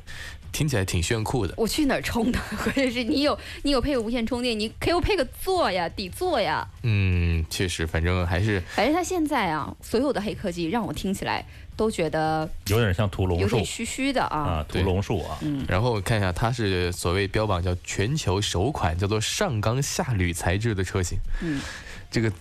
[0.51, 1.53] 听起来挺炫酷的。
[1.55, 2.39] 我去哪儿充的？
[2.63, 6.67] 关键是你有你有配个无线充电，你给我配个座呀，底座呀。
[6.83, 8.61] 嗯，确实，反正还是。
[8.75, 11.45] 反正它现在啊，所有的黑科技让我听起来
[11.77, 14.37] 都觉得有点像屠龙术，有点虚虚的啊。
[14.37, 15.37] 啊，屠龙术啊。
[15.41, 15.63] 嗯。
[15.69, 21.19] 然后看一下，它是所谓标榜叫全球首款叫做上钢下铝材质的车型。
[21.41, 21.61] 嗯。
[22.09, 22.33] 这个。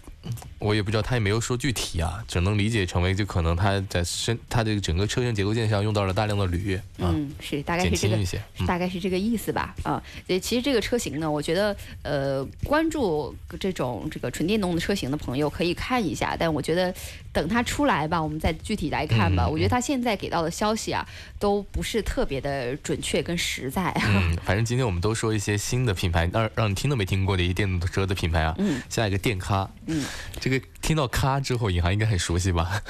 [0.59, 8.18] 我也不知道，他也没有说具体啊，只能理解成为就可能他在身，他这个整个车身结构件上用到了大量的铝嗯，是大概是这个，
[8.66, 10.02] 大概是这个意思吧啊。
[10.42, 16.94] 其实这个车型呢，我觉得呃，关注这种这个纯电动的车型的朋友可以看一下，但我觉得
[17.32, 19.46] 等他出来吧，我们再具体来看吧。
[19.46, 21.06] 我觉得他现在给到的消息啊，
[21.38, 23.92] 都不是特别的准确跟实在。
[24.04, 28.54] 嗯，反正今天我们都说一些新的品牌，让让你听都没听过的一些电动车的品牌啊。
[28.58, 29.68] 嗯，下一个电咖。
[29.86, 30.04] 嗯。
[30.40, 32.82] 这个听到“咖”之后，银行应该很熟悉吧？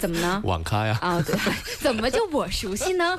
[0.00, 0.40] 怎么呢？
[0.44, 0.98] 网咖呀！
[1.02, 1.36] 啊，对，
[1.80, 3.18] 怎么就我熟悉呢？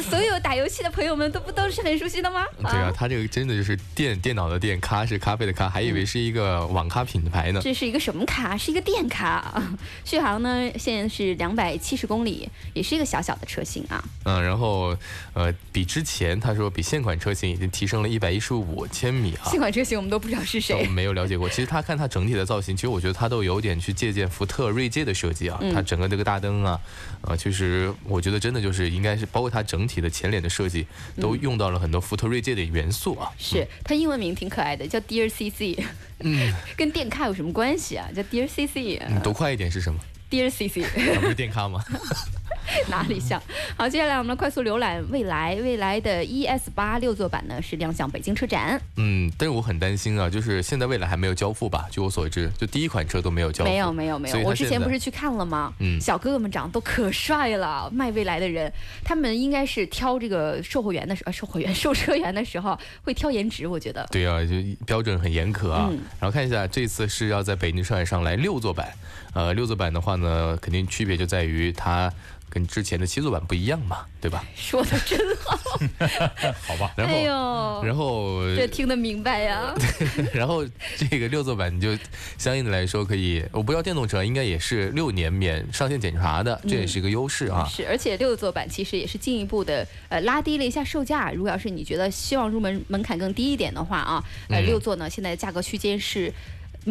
[0.00, 2.46] 所有打游戏的朋友们都不都是很熟悉的吗？
[2.60, 7.60] 对啊，它这个真的就是电电脑的电，咖是咖啡的咖，还以为是一个网咖品牌呢。
[7.62, 8.56] 这是一个什么咖？
[8.56, 9.62] 是一个电咖。
[10.04, 14.02] 续航呢，现在是两百七十公里，也是一个小小的车型啊。
[14.24, 14.96] 嗯，然后
[15.34, 19.50] 呃，比之前他说比现款车型已经提升了一百一十五千米啊。
[19.50, 21.48] 现款车型我们都不知道是谁，没有了解过。
[21.48, 25.60] 其实他看它整体的造型，其实我觉得它都有点去借鉴福特锐界的设计啊。
[25.74, 26.80] 它整个这个大灯啊，
[27.22, 30.68] 呃，其实我觉得真的就是应该是包括它整体的前脸的设。
[30.72, 30.86] 计
[31.20, 35.78] 都用到了很多福特锐界的元素啊，是它英文名挺可爱的，叫 Dear CC，
[36.20, 38.08] 嗯， 跟电咖有什么关系啊？
[38.16, 40.86] 叫 Dear CC，你读快一点是什么？Dear CC，
[41.20, 41.84] 不是电咖吗？
[42.88, 43.40] 哪里像？
[43.76, 45.54] 好，接下来我们来快速浏览未来。
[45.62, 48.80] 未来的 ES 八六座版呢是亮相北京车展。
[48.96, 51.86] 嗯，但是我很担心啊，就是现在未来还没有交付吧？
[51.90, 53.70] 据我所知，就第一款车都没有交付。
[53.70, 54.38] 没有，没有，没有。
[54.40, 55.72] 我之前不是去看了吗？
[55.78, 58.72] 嗯，小哥哥们长得都可帅了，卖未来的人，
[59.04, 64.06] 他们应该是挑这个售货员的时候，售货员、 售车员的时候会挑颜值，我觉得。
[64.10, 64.54] 对啊，就
[64.86, 65.90] 标准很严苛啊。
[66.20, 68.88] 然后看一下，这次是要在北京车展上来六座版。
[69.34, 72.12] 呃，六座版的话呢，肯定区别就在于它。
[72.52, 74.44] 跟之前的七座版不一样嘛，对吧？
[74.54, 75.58] 说的真好，
[76.68, 76.92] 好吧。
[76.94, 79.74] 然后，然后这听得明白呀。
[80.34, 80.62] 然后
[80.98, 81.96] 这个六座版就
[82.36, 87.66] 相应的来说可以，我不要电动车，应该也是六年免上线检查的，这也是一个优势啊。
[87.70, 91.32] 是，而且六座版其实也是进一步的呃拉低了一下售价。
[91.32, 96.30] 如果要是你觉得希望入门门槛更低一点的话啊，呃六座呢现在价格区间是。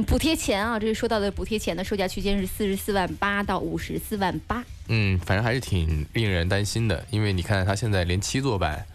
[0.07, 4.63] 补贴前啊，这是说到的补贴前的售价区间是四十四万八到五十四万八。
[4.87, 8.85] 嗯，反正还是挺令人担心的，因为你看它现在连七座版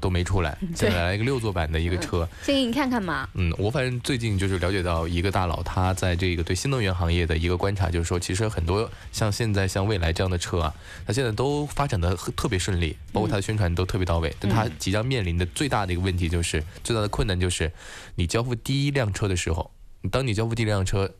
[0.00, 2.28] 都没出来，现在来了一个六座版的一个车。
[2.42, 3.28] 先给你看看嘛。
[3.34, 10.74] 嗯，我反正最近就是了解到一个大佬，他在这个对新能源行业的一个观察，就是说，其实很多像现在像蔚来这样的车啊，
[11.06, 14.34] 它现在都发展的特别顺利，包括它的宣传都特别到位。
[14.40, 17.70] 但它即将面临的最大的一个问题就是，最大的困难就是，
[18.16, 19.70] 你交付第一辆车的时候，
[20.10, 21.10] 当你交付第一辆车。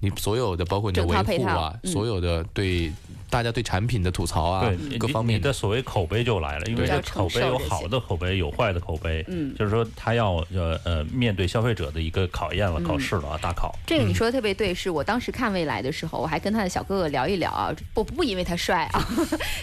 [0.00, 2.92] 你所有的包括你的维护啊，所有的对
[3.30, 13.78] 大家对产品的吐槽啊，各方面你的所谓口碑就来了，因为这口碑有好的口碑，有坏的口碑，嗯，就是说他要呃呃面对消费者的一个考验了，考试了啊，大考。
[13.86, 19.08] 这个你说的特别对，是我当时看未来的时候，我还跟他的小哥哥聊一聊啊，不不因为他帅啊，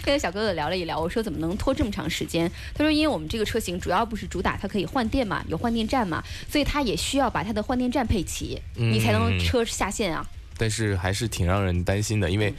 [0.03, 2.49] 跟小哥哥聊了一聊，我说怎么能拖这么长时间？
[2.73, 10.25] 他说因为我们这个车型主要不是主打它可以换电嘛，有换电站嘛，所以它也需要把它的换电站配齐，你才能车下线啊。
[10.57, 12.53] 但是还是挺让人担心的，因为，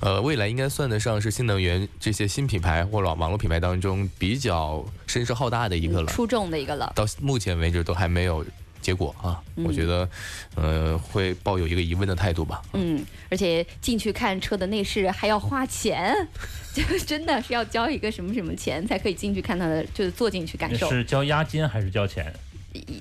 [0.00, 6.90] 呃，未来应该算得上是新能源这些新品牌或者网络品牌当中比较声势浩大的一个了，出众的一个了。
[6.96, 8.44] 到目前为止都还没有
[8.80, 10.08] 结果啊，我觉得，
[10.54, 12.62] 呃，会抱有一个疑问的态度吧。
[12.72, 16.14] 嗯，而且进去看车的内饰还要花钱，
[16.72, 20.88] 就真的是要交一个什么什么钱才可以进去看它的，就是坐进去感受。
[20.88, 22.32] 是交押金还是交钱？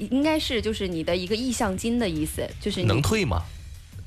[0.10, 3.46] 应该是就是你的一个意向金的意思，就是能退吗？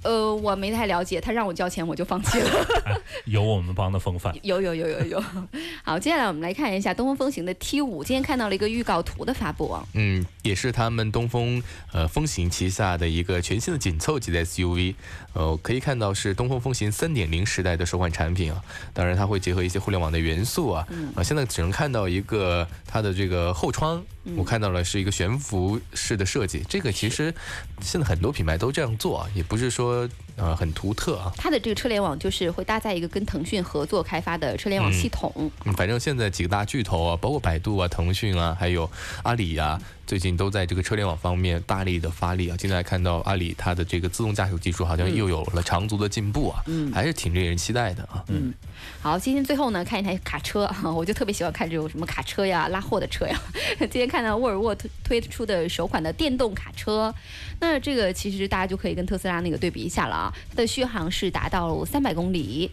[0.03, 2.51] 呃，我没太了解，他让我交钱，我就放弃了。
[3.27, 4.35] 有我们帮的风范。
[4.43, 5.25] 有有有有有。
[5.85, 9.87] 好，接下来我们来看一下东风风行的 T 五，今天看到了一个预告图的发布啊。
[9.95, 11.63] 嗯，也是他们东风
[11.93, 14.95] 呃风行旗下的一个全新的紧凑级的 SUV，
[15.35, 18.63] 呃，可以看到是东风风行三点零时代的首款产品啊。
[18.93, 20.87] 当然，它会结合一些互联网的元素啊。
[21.15, 24.03] 啊，现在只能看到一个它的这个后窗。
[24.37, 27.35] 我看到了是一个悬浮式的设计，这个其实
[27.81, 30.32] 现在很多品牌都这样做啊，也不是说 would.
[30.37, 31.33] 呃很独特啊。
[31.37, 35.33] 它的这个车联网就是会搭载一个跟腾讯合作开发的车联网系统。
[35.65, 38.91] 嗯，反正现在几个大巨头啊，包括百度啊、腾讯啊，还有
[39.23, 39.81] 阿里呀。
[40.05, 42.57] 最近都在这个车联网方面大力的发力啊！
[42.61, 48.23] 现在看到阿里它的这个自动驾驶技术好像又有了长足的进步啊，嗯，还是挺令人期待的啊。
[48.27, 48.53] 嗯，
[49.01, 53.41] 好，今天最后呢，看一台卡车啊，我就特别喜欢看这种什么卡车呀、拉货的车呀。
[53.79, 57.15] 今天看到沃尔沃推推出的首款的电动卡车，
[57.61, 62.71] 那这个其实大家就可以跟特斯拉那个对比一下了啊，它的续航是达到了三百公里。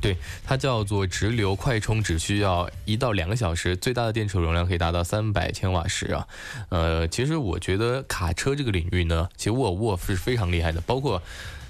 [0.00, 6.26] 对，它叫做直流快充，只需要一到两个小时，最大的电池容量可以达到三百千瓦时啊。
[6.70, 10.80] 呃，其实我觉得卡车这个领域呢，其实沃尔沃是非常厉害的。
[10.82, 11.22] 包括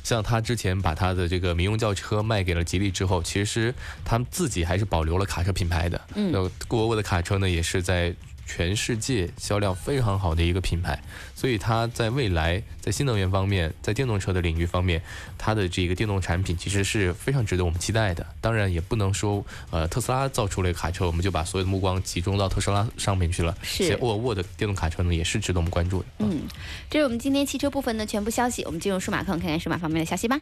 [0.03, 6.01] 像他之前把他的这个民用轿车卖给了吉利之后，其实他们自己还是保留了卡车品牌的。
[6.15, 8.15] 嗯，沃尔沃的卡车呢，也是在。
[8.55, 11.03] 全世界销量非常好的一个品牌，
[11.35, 15.01] 所以它在未来在新能源方面，在电动车的领域方面，
[15.39, 18.27] 它的这个电动产品其实是非常值得我们期待的。
[18.43, 23.57] 当然，也不能说呃特斯拉造出了一个卡车，我们就把所有的目光集中到特斯拉上面去了。
[23.63, 26.07] 是沃尔沃的电动卡车呢，也是值得我们关注的。
[26.19, 26.43] 嗯，
[26.91, 28.63] 这是我们今天汽车部分的全部消息。
[28.65, 30.39] 我们进入数码课，看看数码方面的消息吧。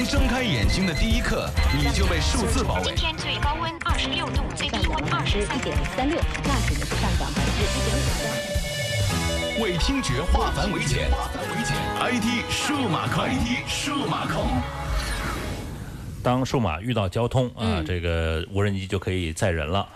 [0.00, 2.84] 从睁开眼睛的第一刻，你就被数字包围。
[2.84, 7.94] 今天最高温二十六度，最低温二十一点三六，那指的是上涨百分之一点
[9.58, 9.62] 五。
[9.62, 11.10] 为听觉化繁为简
[12.00, 14.46] ，IT 数码控，IT 数码控。
[16.22, 19.86] 当数码遇到交通啊，这个无人机就可以载人了。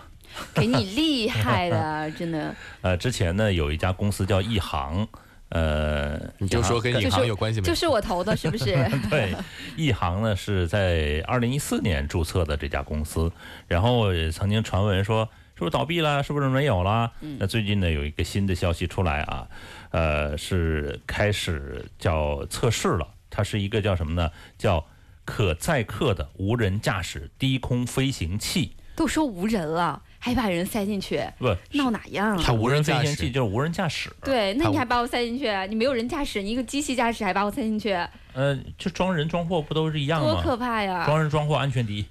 [0.53, 2.53] 给你厉害的，真的。
[2.81, 5.07] 呃，之前呢，有一家公司叫亿航。
[5.49, 7.65] 呃，你就说跟银行有关系吗？
[7.65, 8.65] 就是我投的，是不是？
[9.09, 9.33] 对，
[9.77, 13.31] 亿航呢是在二零一四年注册的这家公司，
[13.67, 17.11] 然后曾经传闻说是不是倒闭了，是不是没有了？
[17.39, 19.47] 那最近呢有一个新的消息出来啊，
[19.91, 24.31] 呃，是开始叫测试了，它是一个叫什么呢？
[24.57, 24.85] 叫
[25.23, 28.75] 可载客的无人驾驶低空飞行器。
[28.95, 30.01] 都说无人了。
[30.25, 32.35] 还把人塞进去，不闹哪样？
[32.41, 34.11] 它无人飞行器就是无人驾驶。
[34.23, 35.47] 对，那你还把我塞进去？
[35.69, 37.95] 你没有人驾驶，你一个机器驾驶还把我塞进去？
[38.33, 40.33] 呃，就装人装货不都是一样吗？
[40.33, 41.05] 多可怕呀！
[41.05, 42.05] 装人装货安全第一。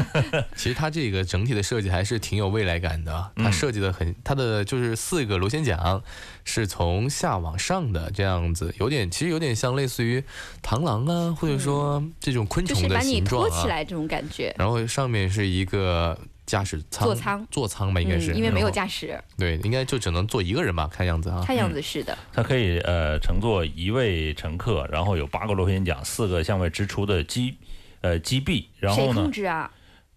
[0.54, 3.30] 其实它这个整体的设计还是挺有未来感的。
[3.36, 6.02] 它设计的很，它的就是四个螺旋桨
[6.44, 10.22] 是从下往上的这样子，有点其实有点像类似于
[10.62, 13.48] 螳螂啊，或者说这种昆虫的形状啊。
[13.48, 14.54] 托起来这种感觉。
[14.58, 16.18] 然后上面是一个。
[16.46, 22.16] 驾驶舱座舱座舱吧，应该是因为没有驾驶，对，应该就只能坐一个人吧，看样子啊，看样子是的。
[22.32, 27.56] 它可以呃乘坐一位乘客，然后有八个螺旋桨，四个向外支出的机
[28.02, 29.14] 呃机臂，然后呢？
[29.14, 29.70] 谁控制啊？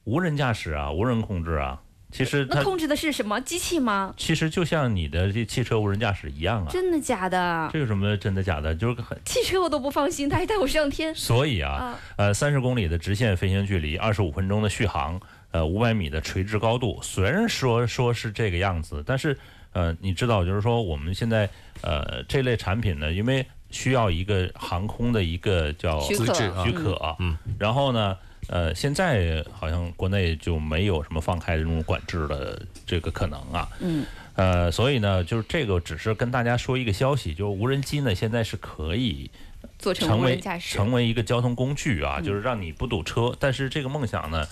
[0.03, 1.81] 无人驾驶啊，无人控制啊。
[2.11, 4.13] 其实那控制的是什么机器吗？
[4.17, 6.67] 其实就像你的这汽车无人驾驶一样啊。
[6.69, 7.69] 真的假的？
[7.73, 8.73] 这有什么真的假的？
[8.73, 11.13] 就是很汽车我都不放心，它还带我上天。
[11.13, 15.19] 所以啊，呃，三十公里的直线飞行距离，二十五分钟的续航。
[15.51, 16.99] 呃五百米的垂直高度。
[17.01, 19.35] 虽然说说是这个样子，但是
[19.71, 21.49] 呃，你知道，就是说我们现在
[21.81, 28.17] 呃这类产品呢，因为需要一个航空的一个叫许可资质啊许可，嗯，然后呢，
[28.47, 39.29] 呃，现在好像国内就没有什么放开这种管制的这个可能啊，嗯，呃，所以呢，就是这个只是跟大家说一个消息，就是无人机呢现在是可以
[39.77, 43.35] 做成无人驾驶，成为一个交通工具啊，嗯就是让你不堵车。
[43.39, 44.47] 但是这个梦想呢，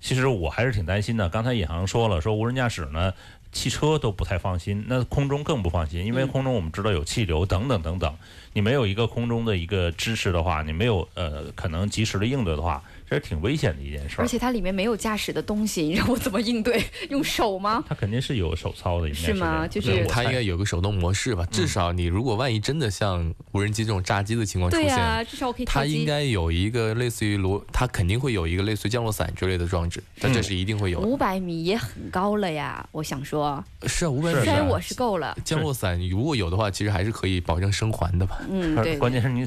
[0.00, 1.28] 其实我还是挺担心的。
[1.28, 3.12] 刚才尹航说了，说无人驾驶呢，
[3.50, 8.16] 汽车都不太放心，那空中更不放心，因为嗯空中我们知道有气流等等等等，
[8.52, 14.22] 你没有一个空中的一个支持的话，你没有呃可能及时的应对的话，这是挺危险的一件事儿。
[14.22, 16.82] 而且它里面没有驾驶的东西，你让我怎么应对？
[17.10, 17.84] 用手吗？
[17.88, 21.46] 它肯定是有手操的，应该是吗就是它应该有个手动模式吧？
[21.50, 25.64] 至少你如果万一真的像无人机这种炸机的情况出现，对呀、至少我可以。
[25.64, 31.06] 它应该有一个类似于螺，它肯定会有一个类似于降落伞之类的装置，但这是一定会有的。
[31.06, 38.40] 五百米也很高了呀，我想说，是啊，五百米啊虽然我是够了，降落伞如果有的话，其实还是可以保证生还的吧？
[38.50, 38.96] 嗯，对。
[38.96, 39.46] 关键是你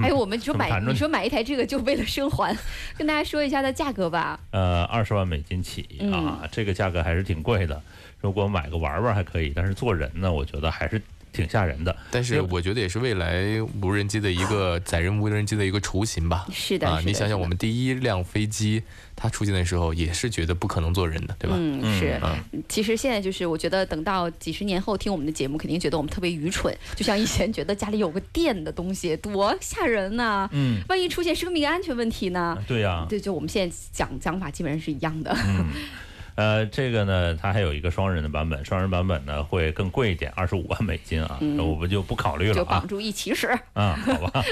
[0.00, 2.56] 哎，我们说买，你说买一台这个就为了生还，
[2.96, 4.38] 跟大家说一下它价格吧。
[4.52, 7.80] 呃，二十万美金起嗯啊，这个价格还是挺贵的。
[8.20, 11.00] 如果买个玩玩还可以，但是做人呢，我觉得还是
[11.32, 11.94] 挺吓人的。
[12.10, 16.46] 但是我觉得也是未来无人机的一个 载人无人机的一个雏形吧。
[16.52, 18.82] 是的，啊，你想想，我们第一辆飞机
[19.16, 21.56] 它出现的时候，也是觉得不可能做人的，对吧？
[21.58, 22.18] 嗯，是。
[22.22, 26.74] 嗯其实现在就是，我觉得等到几十年后听我们的节目，肯定觉得我们特别愚蠢。
[26.94, 32.56] 就像以前觉得家里有个电的东西多吓人呐、嗯，万一出现生命安全问题呢？
[32.68, 35.36] 对呀、对，就我们现在讲讲法基本上是一样的。
[35.46, 35.66] 嗯，
[36.40, 42.88] 呃，这个呢，它还有一个双人的版本，双人版本呢会更贵一点，二十五万美金啊，嗯我们就不考虑了啊就绑。
[42.88, 43.46] 住一起使。
[43.74, 44.42] 啊，好吧。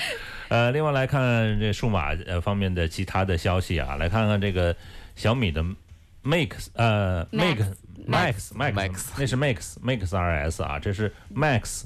[0.50, 4.76] 呃，另外来看这数码呃方面的其他的消息啊，来看看这个
[5.16, 5.64] 小米的
[6.22, 7.72] Max 呃 Max
[8.06, 11.84] Max Max 那是 Max Max RS 啊，这是 Max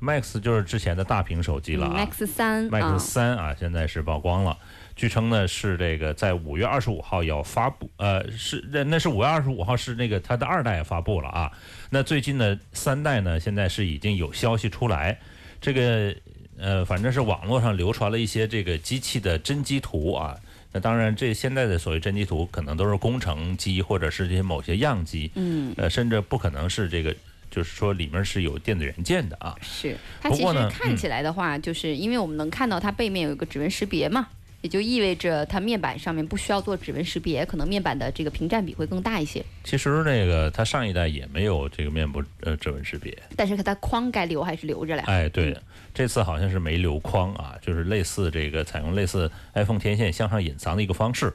[0.00, 2.04] Max 就是之前的大屏手机了啊。
[2.04, 4.58] Max 三 Max 啊，三啊，现在是曝光了。
[4.96, 11.50] 据称呢是这个在五月二十五号要发布，呃，是那那是五月二十五号是那个它的二代发布了啊。
[11.90, 15.18] 那最近的三代呢，现在是已经有消息出来，
[15.60, 16.14] 这个
[16.58, 20.36] 呃，反正是网络上流传了一些这个机器的真机图啊。
[20.72, 27.14] 那当然，这现在的所谓真机图可能都是工程机或者是这些某些样机，嗯，呃，甚至不可能是这个，
[27.50, 29.56] 就是说里面是有电子元件的啊。
[29.60, 34.28] 是它其实看起来的话，就是因为我们能看到它背面有一个指纹识别嘛。
[34.64, 39.44] 也就意味着它面板上面不需要做指纹识别，可能面板的这个屏占比会更大一些。
[39.62, 45.04] 其实那个它上一代也没有这个面部呃指纹识别，但是它框该留还是留着了呀。
[45.06, 45.54] 哎，对，
[45.92, 51.30] 这次好像是没留框啊，就是类似这个采用类似 iPhone 天线向上隐藏的一个方式。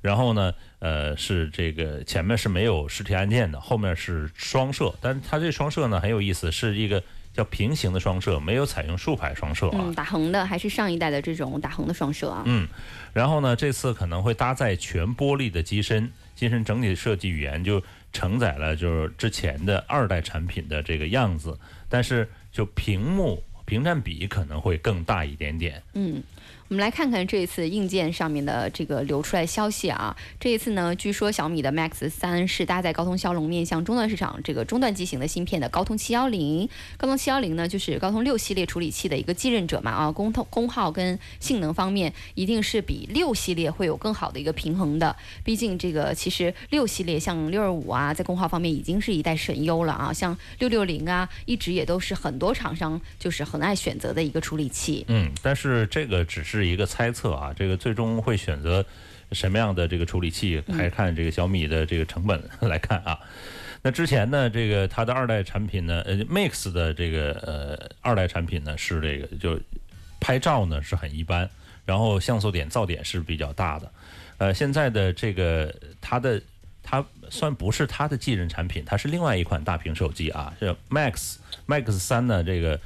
[0.00, 7.02] 然后呢，呃，是这个前面是没有实体按键的，后面是双摄，但是它这双摄呢很有意思，是一个
[7.38, 9.78] 叫平行的双摄，没有采用竖排双摄啊。
[9.78, 12.42] 嗯，打横的还是上一代的这种打横的双摄啊。
[12.46, 12.66] 嗯，
[13.12, 17.80] 然后呢，这次可能会搭载全玻璃的机身，机身整体设计语言就
[18.12, 21.56] 承载了就是之前的二代产品的这个样子，
[21.88, 25.80] 但是就屏幕屏占比可能会更大一点点。
[25.94, 26.20] 嗯，
[26.68, 30.14] 我们来看看这一次硬件上面的这个流出来消息啊。
[30.38, 36.68] 这一次呢，据说小米的 Max 三是搭载高通骁龙面向中端市场这个中段机型的芯片的高通七幺零。
[36.98, 45.16] 高通七幺零呢，就是高通六系列处理器的一个继任者嘛啊，功通功耗跟性能方面一定是比六系列会有更好的一个平衡的。
[45.42, 55.06] 毕竟这个其实六系列像六二五啊，在功耗方面已经是一代神优了啊，像六六零啊，一直也都是很多厂商就是很爱选择的一个处理器。
[55.08, 58.84] 嗯，但是这个只是一个猜测啊，这个最终会选择
[59.32, 63.18] 什么样的这个处理器，还是看这个小米的这个成本来看啊。
[63.82, 69.60] 那之前呢，这个它的二代产品呢，呃，Mix 的这个呃二代产品呢是这个就
[70.20, 71.48] 拍照呢是很一般，
[71.84, 73.92] 然后像素点噪点是比较大的。
[74.38, 76.40] 呃，现在的这个它的
[76.82, 81.36] 它算不是它的继任产品，它是另外一款大屏手机啊，是 Max
[81.66, 82.80] Max 三呢这个。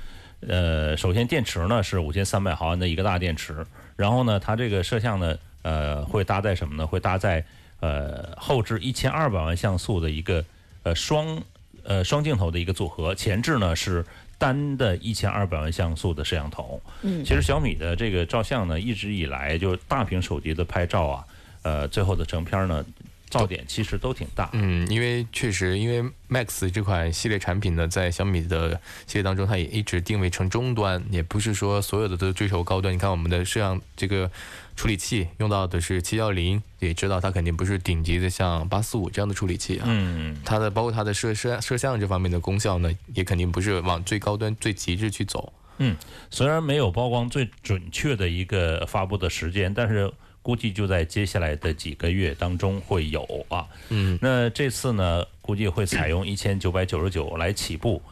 [0.48, 3.64] 呃，首先电池呢是五千三百毫安的一个大电池，
[3.96, 6.86] 然后呢，它这个摄像呢，呃，会搭载什么呢？
[6.86, 7.44] 会搭载
[7.80, 10.44] 呃后置一千二百万像素的一个
[10.82, 11.42] 呃双
[11.84, 14.04] 呃双镜头的一个组合，前置呢是
[14.36, 16.82] 单的一千二百万像素的摄像头。
[17.02, 21.24] 嗯其实小米的这个照相呢，一直以来就大屏手机的拍照啊，
[21.62, 22.84] 呃，最后的成片呢。
[23.32, 24.50] 噪点其实都挺大。
[24.52, 32.92] 嗯，因为确实，因为 Max 这款系列产品呢，在小米的系列当中，它也一直定位成中端，也不是说所有的都追求高端。
[32.92, 34.30] 你看我们的摄像这个
[34.76, 39.84] 处理器用到的是七幺零，也知道它肯定不是顶级的像八四五这样的处理器啊。
[39.86, 45.50] 嗯，它的包括它的摄摄摄像这方面的功效呢，也肯定不是往最高端、最极致去走。
[45.78, 45.96] 嗯，
[46.30, 50.12] 虽然没有曝光最准确的一个发布的时间，但是
[50.42, 53.66] 估计就在接下来的几个月当中会有啊。
[53.88, 58.02] 嗯，那这次呢，估计会采用一千九百九十九来起步，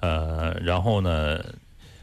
[0.00, 1.42] 呃，然后呢，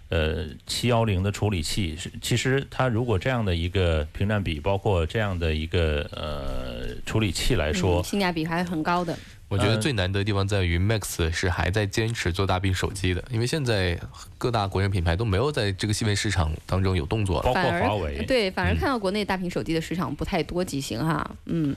[0.10, 9.18] 呃，七幺零的处理器是，其实它如果这样的一个屏占比，包括这样的一个呃处理器来说，嗯性价比还是很高的。
[9.48, 14.00] 我觉得嗯最难得的地方在于 Max 是还在坚持做大屏手机的，因为现在
[14.38, 17.44] 各大国产品牌都没有在这个细分市场当中有动作了。
[17.44, 21.76] 包括反而华为，对，反而嗯看到国内大屏手机的市场不太多机型哈，嗯。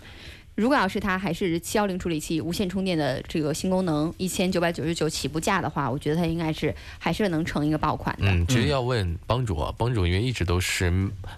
[0.54, 8.26] 如果要是它还是七幺零处理器无线充电的这个新功能，一千九百九十九起步价的话，我觉得它应该是还是能成一个爆款的。
[8.26, 10.90] 嗯，其实要问帮主啊，帮主因为一直都是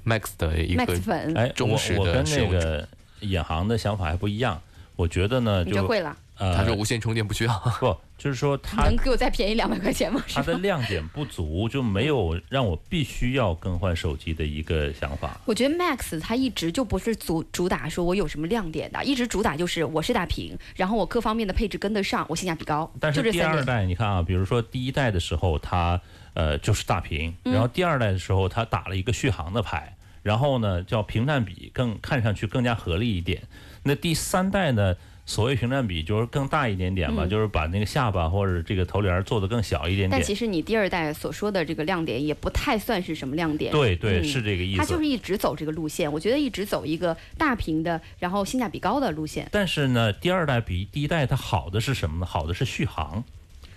[0.06, 2.88] Max 的一个 Max 粉，哎，忠实我我跟那个
[3.20, 4.58] 引航的想法还不一样，
[5.00, 7.58] 我觉得呢，就会了，呃，他说无线充电不需要。
[7.80, 10.22] 不，就是说他能给我再便宜两百块钱吗？
[10.26, 15.40] 是它的亮点不足，就没有让我必须要更换手机的一个想法。
[15.46, 23.32] 我觉得 Max 它一直就不是主主打说我有什么亮点的，一直主打就是我是大屏，然后我各方面的配置跟得上，我性价比高，但是。
[23.32, 25.98] 第二代，你看啊，比如说第一代的时候，它
[26.34, 33.42] 呃就是大屏，嗯然后第二代的时候，它打了一个续航的牌，然后呢叫屏占比更看上去更加合理一点。
[33.82, 34.96] 那第三代呢？
[35.26, 40.10] 所谓屏占比就是更大一点点嘛，就是把那个下巴或者这个头帘做得更小一点点。
[40.10, 43.70] 但其实你第二代所说的这个亮点也不太算是什么亮点。
[43.70, 45.06] 对对，嗯是这个意思它就是。
[45.06, 49.48] 一直走这个路线，我觉得一直走一个大屏的，然后性价比高的路线。
[49.52, 52.26] 但是呢，第二代比第一代它好的是什么呢？
[52.26, 53.22] 好的是续航。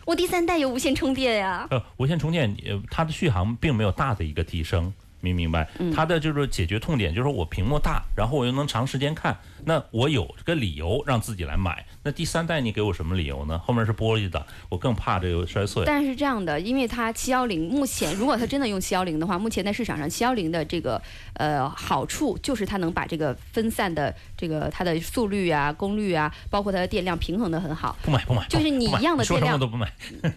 [0.06, 4.92] 我第三代有无线充电呀，呃，无线充电，呃，它的续航并没有大的一个提升，
[5.24, 5.68] 明明白？
[5.80, 11.86] 嗯它的就是解决痛点，就是我屏幕大，然后我又能长时间看，那我有这个理由让自己来买。
[12.04, 13.58] 那第三代你给我什么理由呢？
[13.60, 15.84] 后面是玻璃的，我更怕这个摔碎。
[15.86, 21.02] 但是这样的，因为它七幺零目前如果它真的用七幺零的话，目前在市场上七幺零的这个
[21.36, 27.98] 呃好处就是它能把这个分散的这个它的速率啊、功率啊，包括它的电量平衡的很好。
[28.02, 29.90] 不买不买，就是你一样的电量都不买。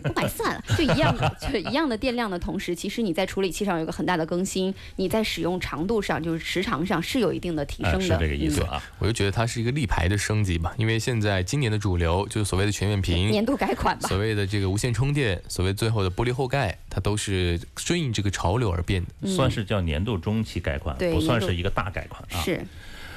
[0.04, 8.06] 不买算了，就一样的，就一样的电量的同时，其实你在处理器上有个很大的更新，你在使用长度上，就是时长上是有一定的提哎，升的。
[8.06, 8.82] 是这个意思嗯啊。
[8.98, 14.16] 我就觉得它是一个立牌的升级吧，因为现在今年的主流就是所谓的全面屏，年度改款吧所。
[14.18, 19.28] 谓的这个无线充电，所谓最后的玻璃后盖，它都是顺应这个潮流而变的。
[19.28, 22.40] 算是叫年度中期改款，不算是一个大改款啊。
[22.42, 22.64] 是，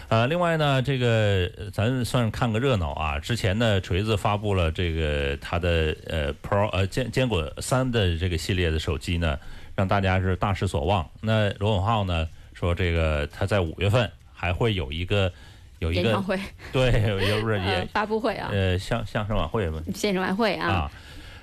[0.10, 3.18] 呃，另外呢，这个呃咱算是看个热闹啊。
[3.18, 9.40] 之前呢，锤子发布了这个它的呃 Pro 呃坚坚果三的这个系列的手机呢，
[9.80, 11.10] 让大家是大失所望。
[11.22, 15.32] 那罗永浩呢说，这个他在五月份还会有一个
[15.80, 16.38] 有一个演唱会、
[16.74, 20.92] 对，也不是呃也发布会啊，呃相相声晚会嘛相声晚会啊，啊。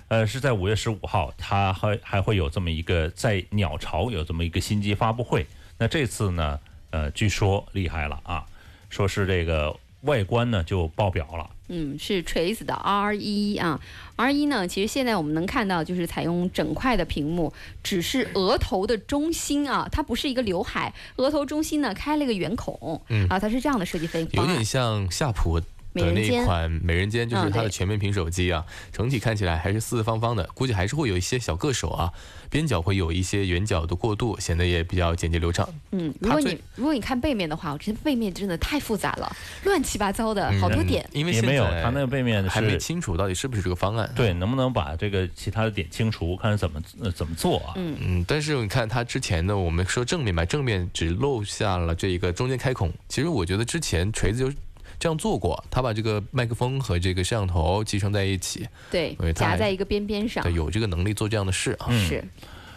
[0.08, 5.46] 呃，是在五月十五号，他还还会有这么一个在鸟巢有这么一个新机发布会。
[5.78, 6.60] 那这次呢，
[6.90, 8.44] 呃，据说厉害了啊，
[8.90, 9.74] 说是这个
[10.06, 11.50] 外观呢就爆表了。
[11.68, 13.80] 嗯，是锤子的 R 一啊
[14.14, 17.52] ，R 一呢，其实现在我们能看到就是采用整块的屏幕，
[17.82, 24.64] 只是额头的中心啊，它不是一个刘海，额头中心呢开了一个圆孔，嗯啊，它是这样的设计飞有点。
[24.64, 25.60] 像夏普
[26.04, 32.12] 的那一款美人尖，就是它的全面屏手机啊，整体看起来还是四四方方的，估计还是会有一些小硌手啊，
[32.50, 35.66] 边角会有一些圆角的过渡，显得也比较简洁流畅。
[35.92, 39.34] 嗯，如果你如果你看背面的话，我觉得背面真的太复杂了，
[39.64, 41.08] 乱七八糟的，好多嗯点。
[41.12, 44.10] 因为没有，在它那个背面还没清楚到底是不是这个方案。
[44.14, 47.72] 对，能不能把这个其他的点清除，看怎么呃怎么做啊？
[47.76, 52.92] 嗯嗯，但是你看它之前呢，我们说正面吧，正面只露下了这一个中间开孔。
[53.08, 54.58] 其实我觉得之前锤子就
[54.98, 61.86] 这样做过，他把这个麦克风和这个摄像头集成在一起，对夹在一个边边上对，，有这个能力做这样的事啊。
[61.88, 62.24] 嗯是，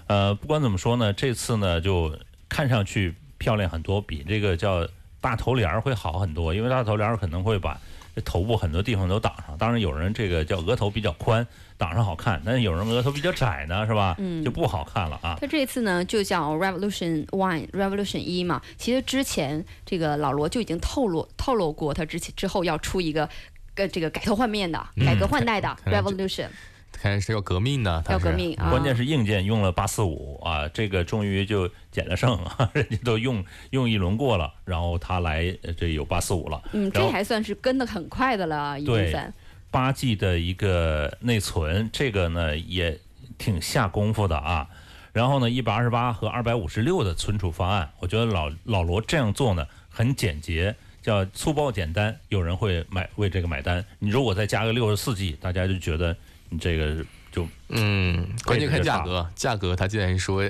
[0.07, 2.13] 呃，不管怎么说呢，这次呢就
[2.47, 4.87] 看上去漂亮很多，比这个叫
[5.21, 7.79] 大头帘儿会好很多，因为大头帘儿可能会把
[8.15, 9.57] 这头部很多地方都挡上。
[9.57, 11.45] 当然，有人这个叫额头比较宽，
[11.79, 14.15] 挡上好看，但是有人额头比较窄呢，是吧？
[14.19, 15.35] 嗯就不好看了啊。
[15.41, 18.61] 它这次呢就叫 Revolution One、Revolution 一嘛。
[18.77, 23.27] 其实之前这个老罗就已经透露透露过，他之前之后要出一个。
[23.75, 26.47] 呃这个改头换面的、改革换代的 Revolution，
[26.91, 28.69] 看来是要革命呢，要革命啊！
[28.69, 39.33] 关键是硬件用了八四五啊，这个终于就捡了剩啊， 人家都用用一轮过了，然后他来呃这有八四五了，嗯，这还算是跟的很快的了，一对零三。
[39.71, 42.99] 八 G 的一个内存，这个呢也
[43.37, 44.67] 挺下功夫的啊。
[45.11, 53.83] 然后呢，一百二十八和二百五十六的存储方案，我觉得老老罗这样做呢很简洁，叫粗暴简单，有人会买为这个买单。
[53.97, 56.15] 你如果再加个六十四 G，大家就觉得
[56.49, 60.47] 你这个就嗯，关键看价格，价格他既然说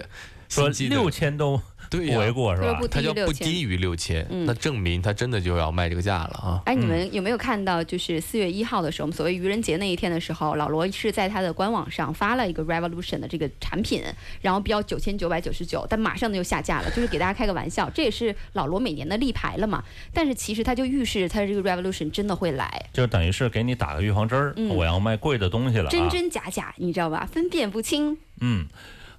[0.49, 2.75] 说六千都对呀不为过是吧说？
[2.79, 6.61] 不低于它叫不6000低于六千，嗯那证明它真的就要卖这个价了啊。
[6.65, 14.03] 哎，你们有没有看到，就是四月一号的时候，我们所谓愚人节那一天的时候，老罗是在他的官网上发了一个 Revolution 的这个产品，
[14.41, 19.83] 然后标九千九百九十九，但马上呢又下架了，就是给大家开个玩笑，这也是老罗每年的立牌了嘛。
[20.13, 25.89] 但是其实他就预示他这个 Revolution 真的会来，就等于是给你打个预防针儿，嗯我要卖贵的东西了啊。
[25.89, 27.27] 真真假假，你知道吧？
[27.31, 28.17] 分辨不清。
[28.41, 28.67] 嗯，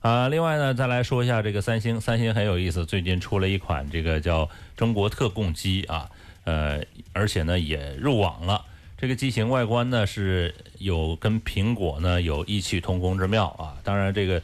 [0.01, 6.09] 啊、另外呢，再来说一下这个三星，三星很有意思，最近出了一款这个叫中国特供机啊，
[6.45, 6.83] 呃，
[7.13, 8.65] 而且呢也入网了。
[8.97, 14.41] 这个机型外观呢是有跟苹果呢有异曲同工之妙啊，当然这个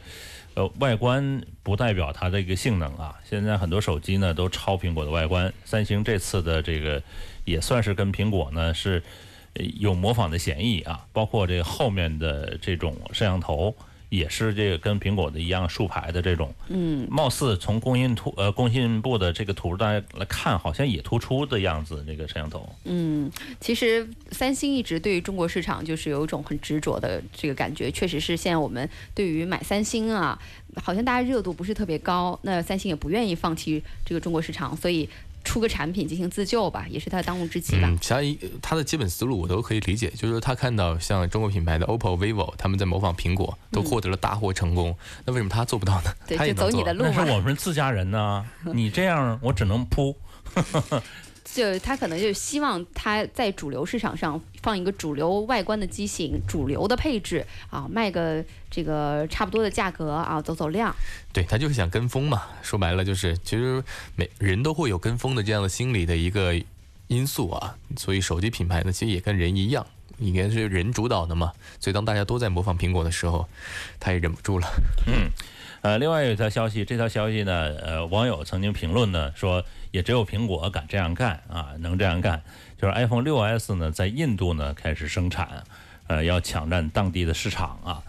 [0.53, 3.15] 呃外观不代表它的一个性能啊。
[3.23, 7.01] 现在很多手机呢都抄苹果的外观，三星这次的这个
[7.45, 9.01] 也算是跟苹果呢是
[9.55, 13.75] 有模仿的嫌疑啊，包括这后面的这种摄像头。
[14.09, 22.03] 也是这个跟苹果的一样竖排的这种，嗯，貌似从工信图呃工信部的这个图大家来看，好像也突出的样子。
[22.07, 23.29] 这个摄像头，嗯，
[23.59, 30.39] 其实三星一直对于中国市场就是有一种很执着的这个感觉，确实是现在我们对于买三星啊，
[30.81, 35.09] 好像大家热度不是特别高，那三星也不愿意放弃这个中国市场，所以
[35.47, 37.87] 出个产品进行自救吧，也是他的当务之急吧。
[37.89, 44.93] 嗯，其他一他的基本思路我都可以理解，就是说他看到像中国品牌的 OPPO、vivo 他们在模仿苹果，都获得了大获成功，
[45.25, 46.11] 那为什么他做不到呢？
[46.27, 46.93] 对，就走你的。
[46.97, 47.13] 路嘛。
[47.15, 50.17] 那是我们自家人呢，你这样我只能扑。
[51.57, 60.95] 就他可能就希望他在主流市场上放一个主流外观的机型，主流的配置啊，卖个这个差不多的价格啊，走走量。
[61.33, 63.83] 对他就是想跟风嘛，说白了就是，其实
[64.15, 66.53] 每人都会有跟风的这样的心理的一个
[67.07, 69.83] 因素啊，所以手机品牌呢，其实也跟人一样，
[70.19, 73.49] 应该是人主导的嘛，所以当大家都在模仿苹果的时候，
[73.99, 74.67] 他也忍不住了。
[75.81, 82.41] 呃，另外有一条消息，这条消息呢，呃，网友曾经评论呢说，也只有苹果敢这样干啊，能这样干，
[82.81, 85.63] 就是 iPhone 6s 呢在印度呢开始生产，
[86.07, 88.01] 呃，要抢占当地的市场啊。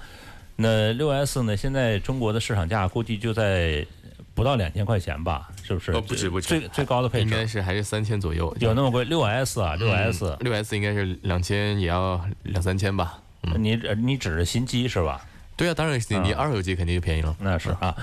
[0.56, 3.86] 那 6s 呢，现在中国的市场价估计就在
[4.34, 5.92] 不到两千块钱吧，是不是？
[5.92, 13.20] 哦不止不止最最高的配置应该是还是三千左右，有那么贵？6s 啊，6s，、六 S 应该是两千，也要两三千吧。
[13.56, 15.24] 你你指着新机是吧？
[15.58, 17.36] 对啊，当然是你啊二手机肯定就便宜了。
[17.40, 17.94] 那是啊，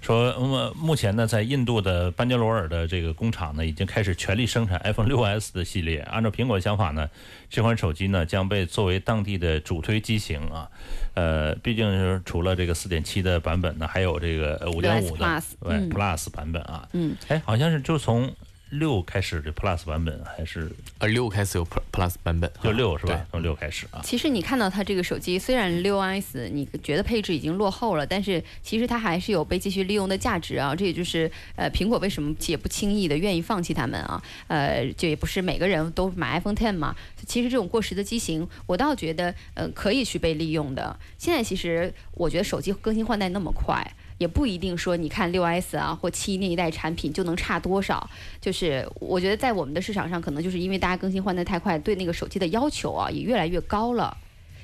[0.00, 5.98] 说目目前呢，在印度的班加罗尔的这个工厂呢，已经开始全力生产 iPhone 6s 的系列。
[6.02, 7.10] 按照苹果的想法呢，
[7.50, 10.68] 这款手机呢将被作为当地的主推机型啊。
[11.14, 16.88] 呃，毕竟是除了这个4.7的版本呢，还有这个5.5 6S 的对嗯 Plus 版本啊。
[16.92, 18.32] 嗯，哎，好像是就从
[18.70, 23.26] 六开始的 Plus 版本，还是呃，六开始有 Plus Plus 版本，就六是吧？
[23.30, 24.00] 从六开始啊。
[24.04, 30.74] 其实你看到它这个手机，虽然六 S 你觉得配置已经落后了，但是其实它还是有被继续利用的价值啊。
[30.74, 34.22] 这也就是呃苹果为什么也不轻易的愿意放弃它们啊。
[34.46, 36.94] 呃，就也不是每个人都买 iPhone Ten 嘛。
[37.26, 40.96] 其实这种过时的机型，我倒觉得呃可以去被利用的。
[41.18, 43.84] 现在其实我觉得手机更新换代那么快。
[44.20, 48.10] 也不一定说，你看六 S 啊或七那一代产品就能差多少。
[48.38, 54.14] 就是我觉得在我们的市场上，可能就是因为大家更新换代太快，对那个手机的要求啊也越来越高了。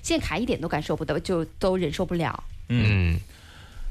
[0.02, 2.44] 现在卡一点都感受不到，就都忍受不了。
[2.68, 3.18] 嗯，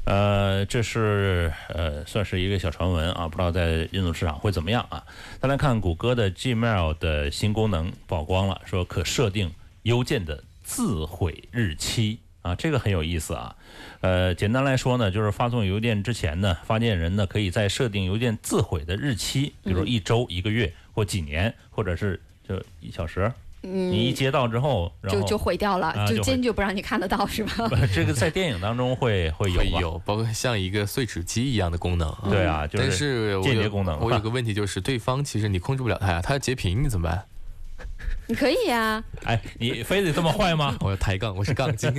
[0.04, 5.04] 呃，这是呃，算是一个小传闻啊，不知道在印度市场会怎么样啊。
[5.40, 9.52] 再来看谷歌的 Gmail 的新功能曝光了，说可设定
[9.82, 13.56] 邮件的自毁日期啊，这个很有意思啊。
[14.00, 23.32] 呃，简单来说呢，就是发送邮件之前呢，发件人呢可以在设定邮件自毁的日期，比如一周、一个月或几年，或者是就一小时。
[23.62, 27.68] 你一接到之后，然后就就毁掉了，就啊就坚决不让你看得到，是吧？
[27.92, 29.64] 这个在电影当中会会有吧？
[29.64, 32.28] 会有，包括像一个碎纸机一样的功能啊。
[32.30, 37.24] 对啊，就但是间谍功能我有 个问题就是，对方其实你控制不了他呀，他要截屏你怎么办？
[38.28, 40.76] 你可以啊，哎，你非得这么坏吗？
[40.82, 41.92] 我要抬杠，我是杠精。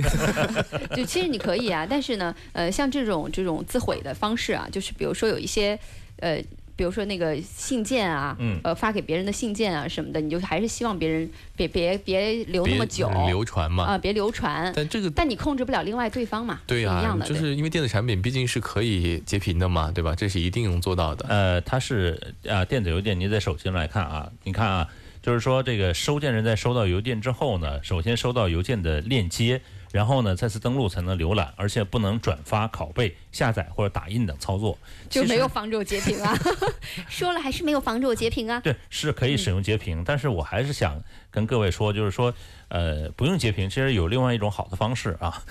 [0.94, 5.78] 就其实你可以啊，但是呢，呃，像这种这种自毁的方式啊，就是比如说有一些
[6.18, 6.42] 呃。
[6.78, 13.82] 比如说那个信件啊，嗯呃，发给别人的信件啊什么的，你就还是希望别人别别别留那么久流传嘛。
[13.82, 14.72] 啊、别流传。
[14.76, 20.14] 但这个但你控制不了另外对方嘛，对呀、是一样的，就是因为电子产品毕竟是可以截屏的嘛，对吧？
[20.14, 21.26] 这是一定能做到的。
[21.28, 22.16] 呃，它是
[22.48, 24.88] 啊，电子邮件，你在手机上来看啊，你看啊，
[25.22, 29.60] 就是说这个收件人在收到邮件之后呢，首先收到邮件的链接，
[29.92, 34.78] 然后呢再次登录才能浏览，而且不能转发、拷贝、下载或者打印等操作。
[35.10, 36.36] 就没有防止我截屏啊。
[37.08, 38.60] 说了还是没有防止我截屏啊。
[38.60, 42.32] 对，是可以使用截屏，但是我还是想跟各位说，就是说，
[42.68, 45.42] 呃，不用截屏，其实有另外一种好的方式啊。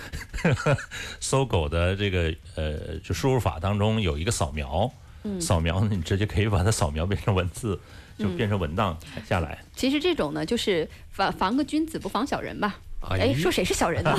[1.20, 4.91] 搜狗的这个呃，就输入法当中有一个扫描，
[5.39, 7.80] 扫描你直接可以把它扫描变成文字，
[8.18, 8.97] 就变成文档
[9.28, 9.57] 下来。
[9.76, 12.80] 其实这种呢，就是防防个君子不防小人吧。
[13.09, 14.11] 哎哎，说谁是小人呢？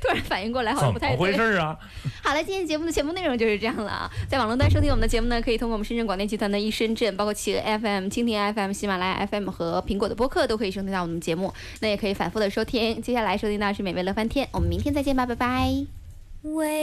[0.00, 1.32] 突然反应过来，好像不怎么回。
[1.34, 1.76] 事啊？
[2.22, 4.08] 好了，今天节目的全部内容就是这样了啊。
[4.28, 11.52] 在网络端收听我们的节目呢，可以通过我们深圳广电集团的一深圳，包括企鹅 FM、蜻蜓 FM、喜马拉雅 FM 和苹果的播客都可以收听到我们的节目。
[11.80, 13.02] 那也可以反复的收听。
[13.02, 15.68] 接下来收听到的是美味乐翻天，我们明天再见吧，拜拜。
[16.42, 16.82] 为